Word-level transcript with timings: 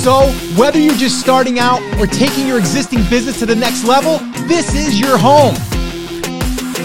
So, 0.00 0.30
whether 0.56 0.78
you're 0.78 0.94
just 0.94 1.20
starting 1.20 1.58
out 1.58 1.82
or 2.00 2.06
taking 2.06 2.46
your 2.46 2.58
existing 2.58 3.04
business 3.10 3.38
to 3.40 3.44
the 3.44 3.54
next 3.54 3.84
level, 3.84 4.16
this 4.46 4.74
is 4.74 4.98
your 4.98 5.18
home. 5.18 5.54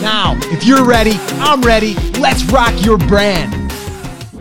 Now, 0.02 0.38
if 0.52 0.66
you're 0.66 0.84
ready, 0.84 1.14
I'm 1.40 1.62
ready. 1.62 1.96
Let's 2.20 2.44
rock 2.44 2.74
your 2.84 2.98
brand. 2.98 3.65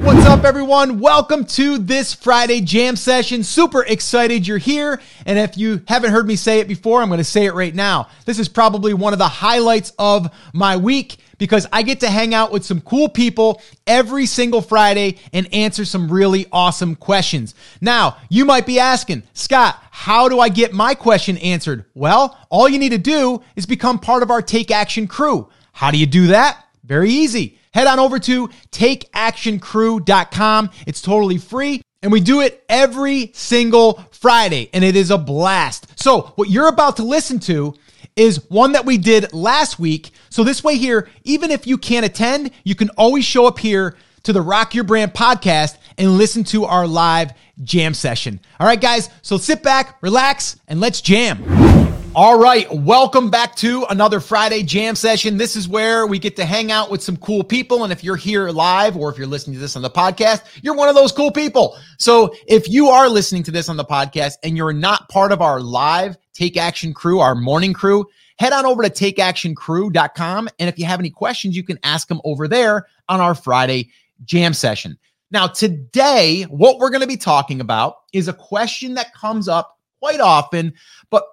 What's 0.04 0.26
up, 0.26 0.44
everyone? 0.44 0.98
Welcome 0.98 1.46
to 1.46 1.78
this 1.78 2.12
Friday 2.12 2.60
jam 2.60 2.94
session. 2.94 3.42
Super 3.42 3.82
excited 3.82 4.46
you're 4.46 4.58
here. 4.58 5.00
And 5.24 5.38
if 5.38 5.56
you 5.56 5.82
haven't 5.88 6.10
heard 6.10 6.26
me 6.26 6.36
say 6.36 6.60
it 6.60 6.68
before, 6.68 7.00
I'm 7.00 7.08
going 7.08 7.16
to 7.16 7.24
say 7.24 7.46
it 7.46 7.54
right 7.54 7.74
now. 7.74 8.08
This 8.26 8.38
is 8.38 8.46
probably 8.46 8.92
one 8.92 9.14
of 9.14 9.18
the 9.18 9.26
highlights 9.26 9.94
of 9.98 10.30
my 10.52 10.76
week 10.76 11.16
because 11.38 11.66
I 11.72 11.80
get 11.80 12.00
to 12.00 12.10
hang 12.10 12.34
out 12.34 12.52
with 12.52 12.66
some 12.66 12.82
cool 12.82 13.08
people 13.08 13.62
every 13.86 14.26
single 14.26 14.60
Friday 14.60 15.20
and 15.32 15.48
answer 15.54 15.86
some 15.86 16.12
really 16.12 16.44
awesome 16.52 16.96
questions. 16.96 17.54
Now, 17.80 18.18
you 18.28 18.44
might 18.44 18.66
be 18.66 18.78
asking, 18.78 19.22
Scott, 19.32 19.82
how 19.90 20.28
do 20.28 20.38
I 20.38 20.50
get 20.50 20.74
my 20.74 20.94
question 20.94 21.38
answered? 21.38 21.86
Well, 21.94 22.38
all 22.50 22.68
you 22.68 22.78
need 22.78 22.92
to 22.92 22.98
do 22.98 23.42
is 23.56 23.64
become 23.64 23.98
part 23.98 24.22
of 24.22 24.30
our 24.30 24.42
Take 24.42 24.70
Action 24.70 25.06
crew. 25.06 25.48
How 25.72 25.90
do 25.90 25.96
you 25.96 26.06
do 26.06 26.26
that? 26.26 26.62
Very 26.84 27.08
easy 27.08 27.58
head 27.74 27.86
on 27.86 27.98
over 27.98 28.18
to 28.20 28.48
takeactioncrew.com. 28.70 30.70
It's 30.86 31.02
totally 31.02 31.38
free. 31.38 31.82
And 32.02 32.12
we 32.12 32.20
do 32.20 32.40
it 32.40 32.64
every 32.68 33.32
single 33.34 34.04
Friday, 34.10 34.70
and 34.74 34.84
it 34.84 34.94
is 34.94 35.10
a 35.10 35.18
blast. 35.18 35.98
So, 35.98 36.32
what 36.36 36.50
you're 36.50 36.68
about 36.68 36.96
to 36.96 37.02
listen 37.02 37.40
to 37.40 37.74
is 38.14 38.48
one 38.50 38.72
that 38.72 38.84
we 38.84 38.98
did 38.98 39.32
last 39.32 39.78
week. 39.78 40.10
So, 40.28 40.44
this 40.44 40.62
way, 40.62 40.76
here, 40.76 41.08
even 41.24 41.50
if 41.50 41.66
you 41.66 41.78
can't 41.78 42.04
attend, 42.04 42.50
you 42.62 42.74
can 42.74 42.90
always 42.90 43.24
show 43.24 43.46
up 43.46 43.58
here 43.58 43.96
to 44.24 44.34
the 44.34 44.42
Rock 44.42 44.74
Your 44.74 44.84
Brand 44.84 45.14
podcast 45.14 45.78
and 45.96 46.18
listen 46.18 46.44
to 46.44 46.66
our 46.66 46.86
live 46.86 47.32
jam 47.62 47.94
session. 47.94 48.38
All 48.60 48.66
right, 48.66 48.80
guys, 48.80 49.08
so 49.22 49.38
sit 49.38 49.62
back, 49.62 49.96
relax, 50.02 50.60
and 50.68 50.80
let's 50.80 51.00
jam. 51.00 51.93
All 52.16 52.38
right, 52.38 52.72
welcome 52.72 53.28
back 53.28 53.56
to 53.56 53.86
another 53.90 54.20
Friday 54.20 54.62
jam 54.62 54.94
session. 54.94 55.36
This 55.36 55.56
is 55.56 55.68
where 55.68 56.06
we 56.06 56.20
get 56.20 56.36
to 56.36 56.44
hang 56.44 56.70
out 56.70 56.88
with 56.88 57.02
some 57.02 57.16
cool 57.16 57.42
people. 57.42 57.82
And 57.82 57.92
if 57.92 58.04
you're 58.04 58.14
here 58.14 58.50
live 58.50 58.96
or 58.96 59.10
if 59.10 59.18
you're 59.18 59.26
listening 59.26 59.54
to 59.54 59.60
this 59.60 59.74
on 59.74 59.82
the 59.82 59.90
podcast, 59.90 60.44
you're 60.62 60.76
one 60.76 60.88
of 60.88 60.94
those 60.94 61.10
cool 61.10 61.32
people. 61.32 61.76
So 61.98 62.32
if 62.46 62.68
you 62.68 62.86
are 62.86 63.08
listening 63.08 63.42
to 63.42 63.50
this 63.50 63.68
on 63.68 63.76
the 63.76 63.84
podcast 63.84 64.34
and 64.44 64.56
you're 64.56 64.72
not 64.72 65.08
part 65.08 65.32
of 65.32 65.42
our 65.42 65.58
live 65.58 66.16
Take 66.34 66.56
Action 66.56 66.94
crew, 66.94 67.18
our 67.18 67.34
morning 67.34 67.72
crew, 67.72 68.06
head 68.38 68.52
on 68.52 68.64
over 68.64 68.84
to 68.84 68.90
takeactioncrew.com. 68.90 70.48
And 70.60 70.68
if 70.68 70.78
you 70.78 70.84
have 70.84 71.00
any 71.00 71.10
questions, 71.10 71.56
you 71.56 71.64
can 71.64 71.80
ask 71.82 72.06
them 72.06 72.20
over 72.22 72.46
there 72.46 72.86
on 73.08 73.20
our 73.20 73.34
Friday 73.34 73.90
jam 74.24 74.54
session. 74.54 74.96
Now, 75.32 75.48
today, 75.48 76.42
what 76.44 76.78
we're 76.78 76.90
going 76.90 77.00
to 77.00 77.08
be 77.08 77.16
talking 77.16 77.60
about 77.60 77.96
is 78.12 78.28
a 78.28 78.32
question 78.32 78.94
that 78.94 79.12
comes 79.14 79.48
up 79.48 79.80
quite 79.98 80.20
often, 80.20 80.72
but 81.10 81.24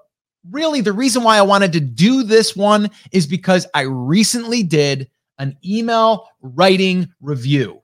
really 0.50 0.82
the 0.82 0.94
reason 0.94 1.24
why 1.24 1.38
I 1.38 1.42
wanted 1.42 1.74
to 1.74 1.80
do 1.80 2.24
this 2.24 2.56
one 2.56 2.90
is 3.12 3.28
because 3.28 3.68
I 3.74 3.82
recently 3.82 4.64
did 4.64 5.10
an 5.38 5.58
email 5.66 6.28
writing 6.42 7.12
review. 7.22 7.82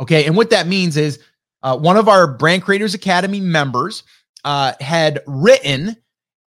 Okay. 0.00 0.26
And 0.26 0.36
what 0.36 0.50
that 0.50 0.66
means 0.66 0.96
is 0.96 1.18
uh, 1.62 1.76
one 1.76 1.96
of 1.96 2.08
our 2.08 2.26
Brand 2.26 2.62
Creators 2.62 2.94
Academy 2.94 3.40
members 3.40 4.02
uh, 4.44 4.72
had 4.80 5.22
written 5.26 5.96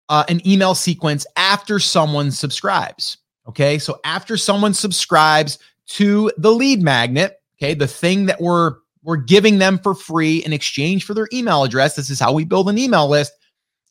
uh, 0.10 0.24
an 0.30 0.46
email 0.48 0.76
sequence 0.76 1.26
after 1.36 1.80
someone 1.80 2.32
subscribes. 2.32 3.18
Okay. 3.48 3.80
So 3.80 4.00
after 4.04 4.38
someone 4.38 4.74
subscribes 4.74 5.60
to 5.88 6.32
the 6.38 6.52
lead 6.52 6.82
magnet, 6.82 7.42
okay, 7.58 7.74
the 7.74 7.88
thing 7.88 8.26
that 8.26 8.42
we're 8.42 8.76
we're 9.04 9.16
giving 9.16 9.58
them 9.58 9.80
for 9.80 9.96
free 9.96 10.40
in 10.40 10.52
exchange 10.52 11.06
for 11.06 11.14
their 11.14 11.30
email 11.32 11.64
address. 11.64 11.96
This 11.96 12.10
is 12.10 12.20
how 12.20 12.34
we 12.34 12.44
build 12.44 12.68
an 12.68 12.78
email 12.78 13.08
list. 13.08 13.32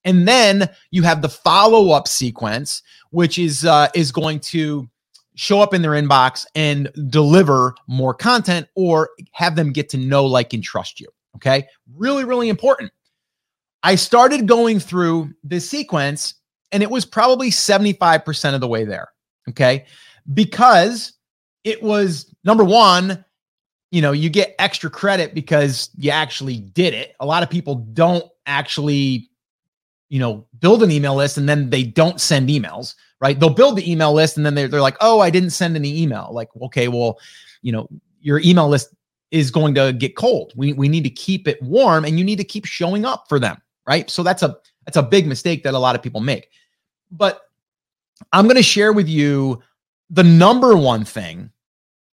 And 0.05 0.27
then 0.27 0.69
you 0.91 1.03
have 1.03 1.23
the 1.23 1.29
follow 1.29 1.91
up 1.91 2.07
sequence, 2.07 2.83
which 3.11 3.39
is 3.39 3.65
uh, 3.65 3.89
is 3.95 4.13
going 4.13 4.41
to 4.41 4.89
show 5.37 5.61
up 5.61 5.75
in 5.75 5.83
their 5.83 5.93
inbox 5.93 6.47
and 6.55 6.91
deliver 7.09 7.75
more 7.87 8.15
content 8.15 8.67
or 8.75 9.11
have 9.33 9.55
them 9.55 9.73
get 9.73 9.89
to 9.91 9.99
know, 9.99 10.25
like, 10.25 10.53
and 10.53 10.65
trust 10.65 10.99
you. 10.99 11.09
Okay. 11.37 11.67
Really, 11.95 12.25
really 12.25 12.49
important. 12.49 12.91
I 13.83 13.95
started 13.95 14.49
going 14.49 14.81
through 14.81 15.33
this 15.45 15.69
sequence 15.69 16.35
and 16.73 16.83
it 16.83 16.91
was 16.91 17.05
probably 17.05 17.51
75% 17.51 18.55
of 18.55 18.61
the 18.61 18.67
way 18.67 18.85
there. 18.85 19.09
Okay. 19.49 19.85
Because 20.33 21.13
it 21.63 21.83
was 21.83 22.35
number 22.45 22.65
one, 22.65 23.25
you 23.91 24.01
know, 24.01 24.13
you 24.13 24.31
get 24.31 24.55
extra 24.59 24.91
credit 24.91 25.35
because 25.35 25.91
you 25.97 26.11
actually 26.11 26.59
did 26.59 26.95
it. 26.95 27.15
A 27.21 27.27
lot 27.27 27.43
of 27.43 27.51
people 27.51 27.77
don't 27.93 28.25
actually 28.47 29.29
you 30.09 30.19
know, 30.19 30.47
build 30.61 30.83
an 30.83 30.91
email 30.91 31.15
list 31.15 31.37
and 31.37 31.49
then 31.49 31.71
they 31.71 31.83
don't 31.83 32.21
send 32.21 32.49
emails, 32.49 32.95
right? 33.21 33.39
They'll 33.39 33.51
build 33.51 33.77
the 33.77 33.91
email 33.91 34.13
list 34.13 34.37
and 34.37 34.47
then 34.47 34.55
they're, 34.55 34.69
they're 34.69 34.81
like, 34.81 34.97
oh, 35.01 35.21
I 35.21 35.31
didn't 35.31 35.51
send 35.51 35.77
any 35.77 36.01
email. 36.03 36.29
Like, 36.33 36.49
okay, 36.63 36.89
well, 36.89 37.19
you 37.63 37.73
know, 37.73 37.89
your 38.21 38.41
email 38.45 38.69
list 38.69 38.95
is 39.31 39.51
going 39.51 39.75
to 39.75 39.93
get 39.93 40.17
cold. 40.17 40.53
We, 40.57 40.73
we 40.73 40.89
need 40.89 41.05
to 41.05 41.11
keep 41.11 41.49
it 41.49 41.61
warm 41.63 42.05
and 42.05 42.19
you 42.19 42.25
need 42.25 42.39
to 42.39 42.45
keep 42.45 42.65
showing 42.65 43.05
up 43.05 43.29
for 43.29 43.39
them, 43.39 43.61
right? 43.87 44.09
So 44.11 44.23
that's 44.23 44.43
a 44.43 44.57
that's 44.85 44.97
a 44.97 45.03
big 45.03 45.27
mistake 45.27 45.65
that 45.65 45.75
a 45.75 45.79
lot 45.79 45.97
of 45.97 46.03
people 46.03 46.21
make. 46.21 46.49
But 47.11 47.41
I'm 48.33 48.45
going 48.45 48.57
to 48.57 48.63
share 48.63 48.93
with 48.93 49.09
you 49.09 49.63
the 50.11 50.23
number 50.23 50.77
one 50.77 51.05
thing 51.05 51.51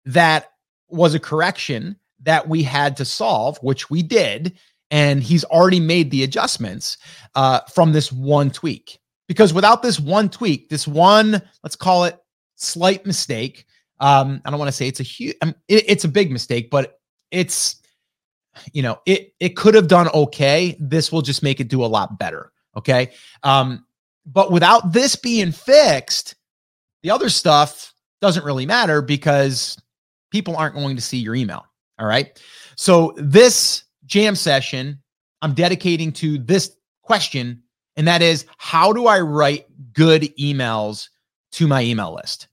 that 0.05 0.53
was 0.89 1.15
a 1.15 1.21
correction 1.21 1.97
that 2.23 2.49
we 2.49 2.63
had 2.63 2.97
to 2.99 3.05
solve, 3.05 3.59
which 3.63 3.91
we 3.91 4.03
did, 4.03 4.57
and 4.91 5.23
he's 5.23 5.45
already 5.45 5.81
made 5.81 6.11
the 6.11 6.25
adjustments 6.25 6.99
uh, 7.35 7.61
from 7.73 7.93
this 7.93 8.11
one 8.13 8.51
tweak. 8.51 8.99
Because 9.29 9.55
without 9.55 9.83
this 9.83 10.01
one 10.01 10.29
tweak, 10.29 10.69
this 10.69 10.89
one, 10.89 11.41
let's 11.63 11.77
call 11.77 12.05
it 12.05 12.19
slight 12.57 13.07
mistake. 13.07 13.67
Um, 14.01 14.43
I 14.45 14.51
don't 14.51 14.59
want 14.59 14.69
to 14.69 14.77
say 14.77 14.89
it's 14.89 15.01
a 15.01 15.05
huge, 15.05 15.37
it, 15.43 15.85
it's 15.87 16.05
a 16.05 16.09
big 16.09 16.33
mistake, 16.33 16.71
but 16.71 16.99
it's, 17.31 17.77
you 18.73 18.83
know, 18.83 18.99
it 19.07 19.33
it 19.39 19.51
could 19.51 19.75
have 19.75 19.87
done 19.87 20.09
okay. 20.09 20.77
This 20.81 21.13
will 21.13 21.23
just 21.23 21.43
make 21.43 21.61
it 21.61 21.69
do 21.69 21.85
a 21.85 21.87
lot 21.87 22.19
better. 22.19 22.51
Okay. 22.77 23.13
Um, 23.45 23.87
but 24.27 24.51
without 24.51 24.93
this 24.93 25.15
being 25.15 25.53
fixed, 25.53 26.35
the 27.03 27.11
other 27.11 27.29
stuff 27.29 27.95
doesn't 28.21 28.45
really 28.45 28.67
matter 28.67 29.01
because 29.01 29.81
people 30.31 30.57
aren't 30.57 30.75
going 30.75 30.97
to 30.97 31.03
see 31.03 31.19
your 31.19 31.35
email. 31.35 31.65
All 31.99 32.07
right. 32.07 32.41
So 32.77 33.15
this 33.17 33.85
jam 34.11 34.35
session 34.35 34.99
I'm 35.43 35.55
dedicating 35.55 36.13
to 36.13 36.37
this 36.37 36.77
question, 37.03 37.63
and 37.97 38.07
that 38.07 38.23
is 38.23 38.45
how 38.59 38.93
do 38.93 39.07
I 39.07 39.21
write 39.21 39.67
good 39.93 40.23
emails 40.39 41.09
to 41.53 41.67
my 41.67 41.83
email 41.83 42.15
list 42.15 42.49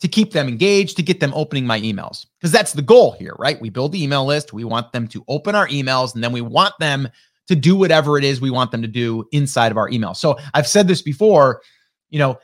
to 0.00 0.08
keep 0.08 0.32
them 0.32 0.48
engaged, 0.48 0.96
to 0.96 1.02
get 1.02 1.20
them 1.20 1.32
opening 1.34 1.66
my 1.66 1.80
emails? 1.80 2.26
Because 2.38 2.50
that's 2.50 2.72
the 2.72 2.82
goal 2.82 3.12
here, 3.12 3.34
right? 3.38 3.60
We 3.60 3.70
build 3.70 3.92
the 3.92 4.02
email 4.02 4.24
list, 4.24 4.52
we 4.52 4.64
want 4.64 4.92
them 4.92 5.06
to 5.08 5.24
open 5.28 5.54
our 5.54 5.68
emails, 5.68 6.14
and 6.14 6.24
then 6.24 6.32
we 6.32 6.40
want 6.40 6.74
them 6.80 7.08
to 7.48 7.54
do 7.54 7.76
whatever 7.76 8.18
it 8.18 8.24
is 8.24 8.40
we 8.40 8.50
want 8.50 8.72
them 8.72 8.82
to 8.82 8.88
do 8.88 9.24
inside 9.30 9.70
of 9.70 9.78
our 9.78 9.88
email. 9.88 10.14
So 10.14 10.36
I've 10.52 10.66
said 10.66 10.88
this 10.88 11.00
before, 11.00 11.62
you 12.10 12.18
know, 12.18 12.38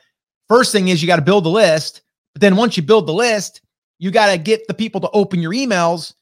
first 0.47 0.71
thing 0.71 0.87
is 0.87 1.01
you 1.01 1.07
got 1.07 1.17
to 1.17 1.21
build 1.21 1.43
the 1.43 1.49
list, 1.49 2.03
but 2.33 2.41
then 2.41 2.55
once 2.55 2.77
you 2.77 2.83
build 2.83 3.05
the 3.05 3.13
list, 3.13 3.61
you 3.99 4.11
got 4.11 4.31
to 4.31 4.37
get 4.37 4.65
the 4.67 4.73
people 4.73 5.01
to 5.01 5.09
open 5.11 5.41
your 5.41 5.51
emails 5.51 6.13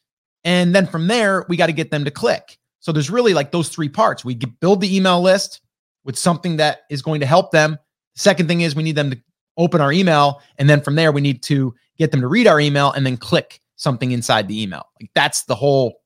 and 0.44 0.74
then 0.74 0.88
from 0.88 1.08
there, 1.08 1.46
we 1.50 1.58
got 1.58 1.68
to 1.68 1.74
get 1.74 1.92
them 1.92 2.06
to 2.06 2.12
click. 2.12 2.58
So 2.80 2.92
there's 2.92 3.10
really 3.10 3.34
like 3.34 3.52
those 3.52 3.70
three 3.70 3.90
parts. 3.90 4.26
We 4.26 4.36
build 4.36 4.82
the 4.82 4.96
email 4.96 5.22
list 5.22 5.62
with 6.04 6.18
something 6.18 6.58
that 6.58 6.82
is 6.90 7.02
going 7.02 7.20
to 7.20 7.28
help 7.28 7.52
them. 7.52 7.78
Second 8.16 8.48
thing 8.48 8.62
is 8.62 8.76
we 8.76 8.84
need 8.84 8.96
them 8.96 9.12
to 9.12 9.22
open 9.58 9.82
our 9.82 9.92
email. 9.92 10.42
And 10.58 10.70
then 10.70 10.82
from 10.82 10.96
there, 10.96 11.12
we 11.12 11.22
need 11.22 11.44
to 11.44 11.76
get 11.98 12.12
them 12.12 12.22
to 12.22 12.28
read 12.28 12.48
our 12.48 12.60
email 12.60 12.92
and 12.92 13.06
then 13.06 13.18
click 13.18 13.62
something 13.76 14.12
inside 14.12 14.48
the 14.48 14.62
email. 14.62 14.84
Like 15.00 15.12
that's 15.14 15.44
the 15.44 15.56
whole, 15.56 16.02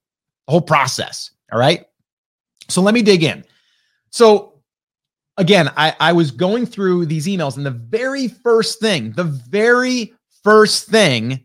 the 0.48 0.52
whole 0.52 0.62
process. 0.62 1.32
All 1.52 1.60
right. 1.60 1.86
So 2.68 2.82
let 2.82 2.94
me 2.94 3.02
dig 3.02 3.24
in. 3.24 3.46
So 4.10 4.62
again, 5.38 5.72
I, 5.78 5.96
I 6.00 6.14
was 6.14 6.32
going 6.32 6.66
through 6.66 7.06
these 7.06 7.28
emails, 7.28 7.58
and 7.58 7.66
the 7.66 7.72
very 7.72 8.28
first 8.28 8.80
thing, 8.80 9.12
the 9.12 9.24
very 9.24 10.14
first 10.44 10.88
thing 10.88 11.44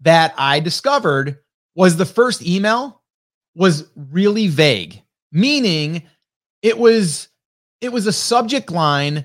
that 0.00 0.34
I 0.36 0.60
discovered 0.60 1.38
was 1.80 1.96
the 1.96 2.04
first 2.04 2.42
email 2.42 3.00
was 3.54 3.88
really 3.96 4.48
vague, 4.48 5.02
meaning 5.32 6.02
it 6.60 6.76
was 6.76 7.28
it 7.80 7.90
was 7.90 8.06
a 8.06 8.12
subject 8.12 8.70
line 8.70 9.24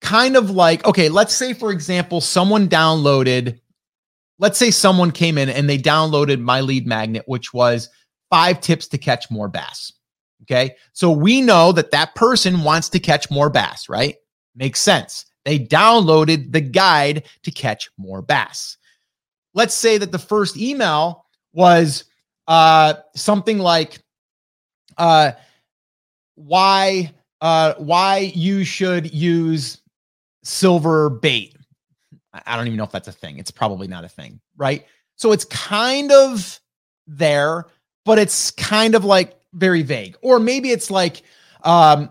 kind 0.00 0.34
of 0.34 0.50
like, 0.50 0.84
okay, 0.84 1.08
let's 1.08 1.32
say, 1.32 1.52
for 1.52 1.70
example, 1.70 2.20
someone 2.20 2.68
downloaded, 2.68 3.60
let's 4.40 4.58
say 4.58 4.72
someone 4.72 5.12
came 5.12 5.38
in 5.38 5.48
and 5.48 5.70
they 5.70 5.78
downloaded 5.78 6.40
my 6.40 6.60
lead 6.60 6.88
magnet, 6.88 7.22
which 7.26 7.54
was 7.54 7.88
five 8.30 8.60
tips 8.60 8.88
to 8.88 8.98
catch 8.98 9.30
more 9.30 9.48
bass. 9.48 9.92
Okay. 10.42 10.74
So 10.94 11.08
we 11.08 11.40
know 11.40 11.70
that 11.70 11.92
that 11.92 12.16
person 12.16 12.64
wants 12.64 12.88
to 12.88 12.98
catch 12.98 13.30
more 13.30 13.48
bass, 13.48 13.88
right? 13.88 14.16
Makes 14.56 14.80
sense. 14.80 15.24
They 15.44 15.60
downloaded 15.60 16.50
the 16.50 16.62
guide 16.62 17.28
to 17.44 17.52
catch 17.52 17.90
more 17.96 18.22
bass. 18.22 18.76
Let's 19.54 19.74
say 19.74 19.98
that 19.98 20.10
the 20.10 20.18
first 20.18 20.56
email 20.56 21.21
was 21.52 22.04
uh, 22.48 22.94
something 23.14 23.58
like 23.58 24.00
uh, 24.98 25.32
why 26.34 27.12
uh, 27.40 27.74
why 27.78 28.32
you 28.34 28.64
should 28.64 29.12
use 29.12 29.80
silver 30.42 31.10
bait. 31.10 31.56
I 32.32 32.56
don't 32.56 32.66
even 32.66 32.76
know 32.76 32.84
if 32.84 32.92
that's 32.92 33.08
a 33.08 33.12
thing. 33.12 33.38
It's 33.38 33.50
probably 33.50 33.88
not 33.88 34.04
a 34.04 34.08
thing, 34.08 34.40
right? 34.56 34.86
So 35.16 35.32
it's 35.32 35.44
kind 35.44 36.10
of 36.12 36.58
there, 37.06 37.66
but 38.04 38.18
it's 38.18 38.50
kind 38.52 38.94
of 38.94 39.04
like 39.04 39.36
very 39.52 39.82
vague. 39.82 40.16
Or 40.22 40.38
maybe 40.38 40.70
it's 40.70 40.90
like, 40.90 41.22
um, 41.62 42.10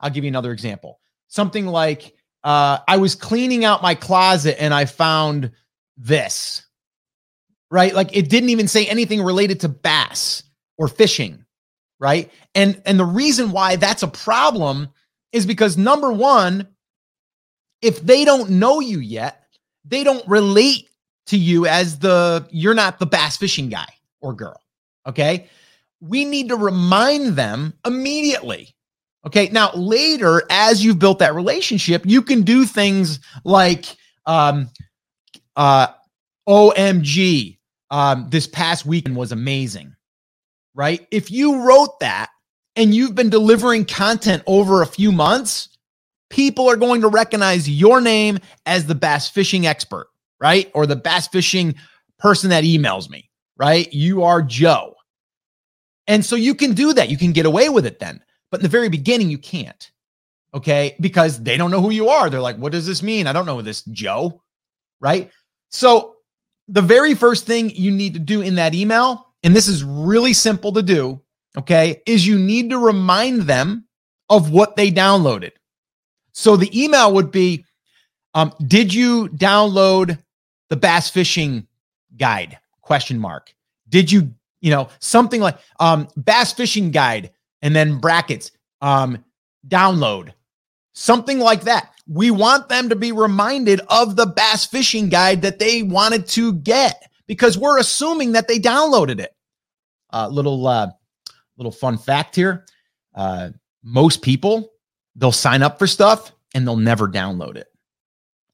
I'll 0.00 0.10
give 0.10 0.24
you 0.24 0.28
another 0.28 0.52
example. 0.52 1.00
Something 1.28 1.66
like, 1.66 2.14
uh, 2.42 2.78
I 2.86 2.98
was 2.98 3.14
cleaning 3.14 3.64
out 3.64 3.82
my 3.82 3.94
closet 3.94 4.60
and 4.62 4.74
I 4.74 4.84
found 4.84 5.50
this, 5.96 6.66
right? 7.74 7.94
Like 7.94 8.16
it 8.16 8.28
didn't 8.28 8.50
even 8.50 8.68
say 8.68 8.86
anything 8.86 9.22
related 9.22 9.60
to 9.60 9.68
bass 9.68 10.42
or 10.78 10.88
fishing, 10.88 11.44
right? 11.98 12.30
And 12.54 12.80
and 12.86 12.98
the 12.98 13.04
reason 13.04 13.50
why 13.50 13.76
that's 13.76 14.02
a 14.02 14.08
problem 14.08 14.88
is 15.32 15.46
because 15.46 15.76
number 15.76 16.12
one, 16.12 16.68
if 17.82 18.00
they 18.00 18.24
don't 18.24 18.50
know 18.50 18.80
you 18.80 18.98
yet, 19.00 19.44
they 19.84 20.04
don't 20.04 20.26
relate 20.28 20.88
to 21.26 21.36
you 21.36 21.66
as 21.66 21.98
the 21.98 22.46
you're 22.50 22.74
not 22.74 22.98
the 22.98 23.06
bass 23.06 23.36
fishing 23.36 23.68
guy 23.68 23.88
or 24.20 24.32
girl. 24.32 24.60
Okay 25.06 25.48
we 26.08 26.24
need 26.24 26.48
to 26.48 26.56
remind 26.56 27.36
them 27.36 27.74
immediately. 27.86 28.74
Okay. 29.26 29.48
Now, 29.50 29.72
later, 29.74 30.42
as 30.50 30.84
you've 30.84 30.98
built 30.98 31.20
that 31.20 31.34
relationship, 31.34 32.02
you 32.04 32.20
can 32.20 32.42
do 32.42 32.64
things 32.64 33.20
like 33.44 33.86
um, 34.26 34.68
uh, 35.56 35.88
OMG, 36.46 37.58
um, 37.94 38.26
this 38.28 38.48
past 38.48 38.84
weekend 38.84 39.14
was 39.14 39.30
amazing, 39.30 39.94
right? 40.74 41.06
If 41.12 41.30
you 41.30 41.62
wrote 41.62 42.00
that 42.00 42.28
and 42.74 42.92
you've 42.92 43.14
been 43.14 43.30
delivering 43.30 43.84
content 43.84 44.42
over 44.48 44.82
a 44.82 44.86
few 44.86 45.12
months, 45.12 45.68
people 46.28 46.68
are 46.68 46.74
going 46.74 47.02
to 47.02 47.08
recognize 47.08 47.70
your 47.70 48.00
name 48.00 48.40
as 48.66 48.84
the 48.86 48.96
bass 48.96 49.28
fishing 49.28 49.64
expert, 49.64 50.08
right? 50.40 50.72
Or 50.74 50.86
the 50.86 50.96
bass 50.96 51.28
fishing 51.28 51.76
person 52.18 52.50
that 52.50 52.64
emails 52.64 53.08
me, 53.08 53.30
right? 53.58 53.92
You 53.92 54.24
are 54.24 54.42
Joe. 54.42 54.96
And 56.08 56.24
so 56.24 56.34
you 56.34 56.56
can 56.56 56.72
do 56.72 56.94
that. 56.94 57.10
You 57.10 57.16
can 57.16 57.30
get 57.30 57.46
away 57.46 57.68
with 57.68 57.86
it 57.86 58.00
then. 58.00 58.20
But 58.50 58.58
in 58.58 58.64
the 58.64 58.70
very 58.70 58.88
beginning, 58.88 59.30
you 59.30 59.38
can't. 59.38 59.88
Okay. 60.52 60.96
Because 60.98 61.40
they 61.40 61.56
don't 61.56 61.70
know 61.70 61.80
who 61.80 61.90
you 61.90 62.08
are. 62.08 62.28
They're 62.28 62.40
like, 62.40 62.56
what 62.56 62.72
does 62.72 62.88
this 62.88 63.04
mean? 63.04 63.28
I 63.28 63.32
don't 63.32 63.46
know 63.46 63.62
this, 63.62 63.82
Joe. 63.84 64.42
Right. 65.00 65.30
So 65.70 66.13
the 66.68 66.82
very 66.82 67.14
first 67.14 67.46
thing 67.46 67.70
you 67.70 67.90
need 67.90 68.14
to 68.14 68.20
do 68.20 68.40
in 68.40 68.54
that 68.56 68.74
email, 68.74 69.28
and 69.42 69.54
this 69.54 69.68
is 69.68 69.84
really 69.84 70.32
simple 70.32 70.72
to 70.72 70.82
do, 70.82 71.20
okay, 71.58 72.02
is 72.06 72.26
you 72.26 72.38
need 72.38 72.70
to 72.70 72.78
remind 72.78 73.42
them 73.42 73.86
of 74.30 74.50
what 74.50 74.76
they 74.76 74.90
downloaded. 74.90 75.52
So 76.32 76.56
the 76.56 76.82
email 76.82 77.12
would 77.14 77.30
be, 77.30 77.64
um, 78.34 78.52
did 78.66 78.92
you 78.92 79.28
download 79.28 80.18
the 80.70 80.76
bass 80.76 81.10
fishing 81.10 81.66
guide? 82.16 82.58
Question 82.80 83.18
mark. 83.18 83.54
Did 83.88 84.10
you 84.10 84.34
you 84.64 84.70
know, 84.70 84.88
something 84.98 85.42
like 85.42 85.58
um, 85.78 86.08
bass 86.16 86.54
fishing 86.54 86.90
guide 86.90 87.30
and 87.60 87.76
then 87.76 87.98
brackets, 87.98 88.50
um, 88.80 89.22
download, 89.68 90.32
something 90.94 91.38
like 91.38 91.62
that. 91.62 91.92
We 92.06 92.30
want 92.30 92.68
them 92.68 92.88
to 92.88 92.96
be 92.96 93.12
reminded 93.12 93.80
of 93.88 94.16
the 94.16 94.26
bass 94.26 94.64
fishing 94.64 95.08
guide 95.08 95.42
that 95.42 95.58
they 95.58 95.82
wanted 95.82 96.26
to 96.28 96.54
get 96.54 97.10
because 97.26 97.58
we're 97.58 97.78
assuming 97.78 98.32
that 98.32 98.48
they 98.48 98.58
downloaded 98.58 99.20
it. 99.20 99.34
Uh, 100.12 100.28
little 100.28 100.66
uh, 100.66 100.90
little 101.56 101.72
fun 101.72 101.98
fact 101.98 102.36
here: 102.36 102.64
uh, 103.14 103.50
most 103.82 104.22
people 104.22 104.70
they'll 105.16 105.32
sign 105.32 105.62
up 105.62 105.78
for 105.78 105.86
stuff 105.86 106.32
and 106.54 106.66
they'll 106.66 106.76
never 106.76 107.08
download 107.08 107.56
it. 107.56 107.68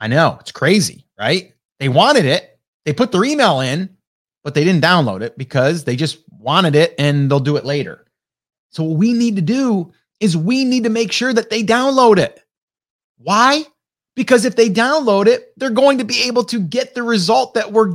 I 0.01 0.09
know 0.09 0.39
it's 0.41 0.53
crazy, 0.53 1.07
right? 1.19 1.53
They 1.79 1.89
wanted 1.89 2.25
it, 2.25 2.59
they 2.85 2.93
put 2.93 3.13
their 3.13 3.25
email 3.25 3.61
in, 3.61 3.97
but 4.43 4.55
they 4.55 4.65
didn't 4.65 4.83
download 4.83 5.23
it 5.23 5.37
because 5.37 5.85
they 5.85 5.97
just 5.97 6.19
wanted 6.31 6.75
it 6.75 6.95
and 6.99 7.31
they'll 7.31 7.41
do 7.41 7.57
it 7.57 7.65
later. 7.65 8.07
So 8.71 8.85
what 8.85 8.99
we 8.99 9.13
need 9.13 9.37
to 9.37 9.43
do 9.43 9.93
is 10.21 10.37
we 10.37 10.65
need 10.65 10.85
to 10.85 10.91
make 10.91 11.13
sure 11.13 11.33
that 11.33 11.51
they 11.51 11.63
download 11.63 12.19
it. 12.19 12.45
Why? 13.19 13.65
Because 14.15 14.45
if 14.45 14.57
they 14.57 14.69
download 14.69 15.27
it, 15.27 15.53
they're 15.57 15.71
going 15.71 15.99
to 15.99 16.05
be 16.05 16.23
able 16.23 16.45
to 16.45 16.61
get 16.61 16.95
the 16.95 17.03
result 17.03 17.55
that 17.55 17.73
we're 17.73 17.95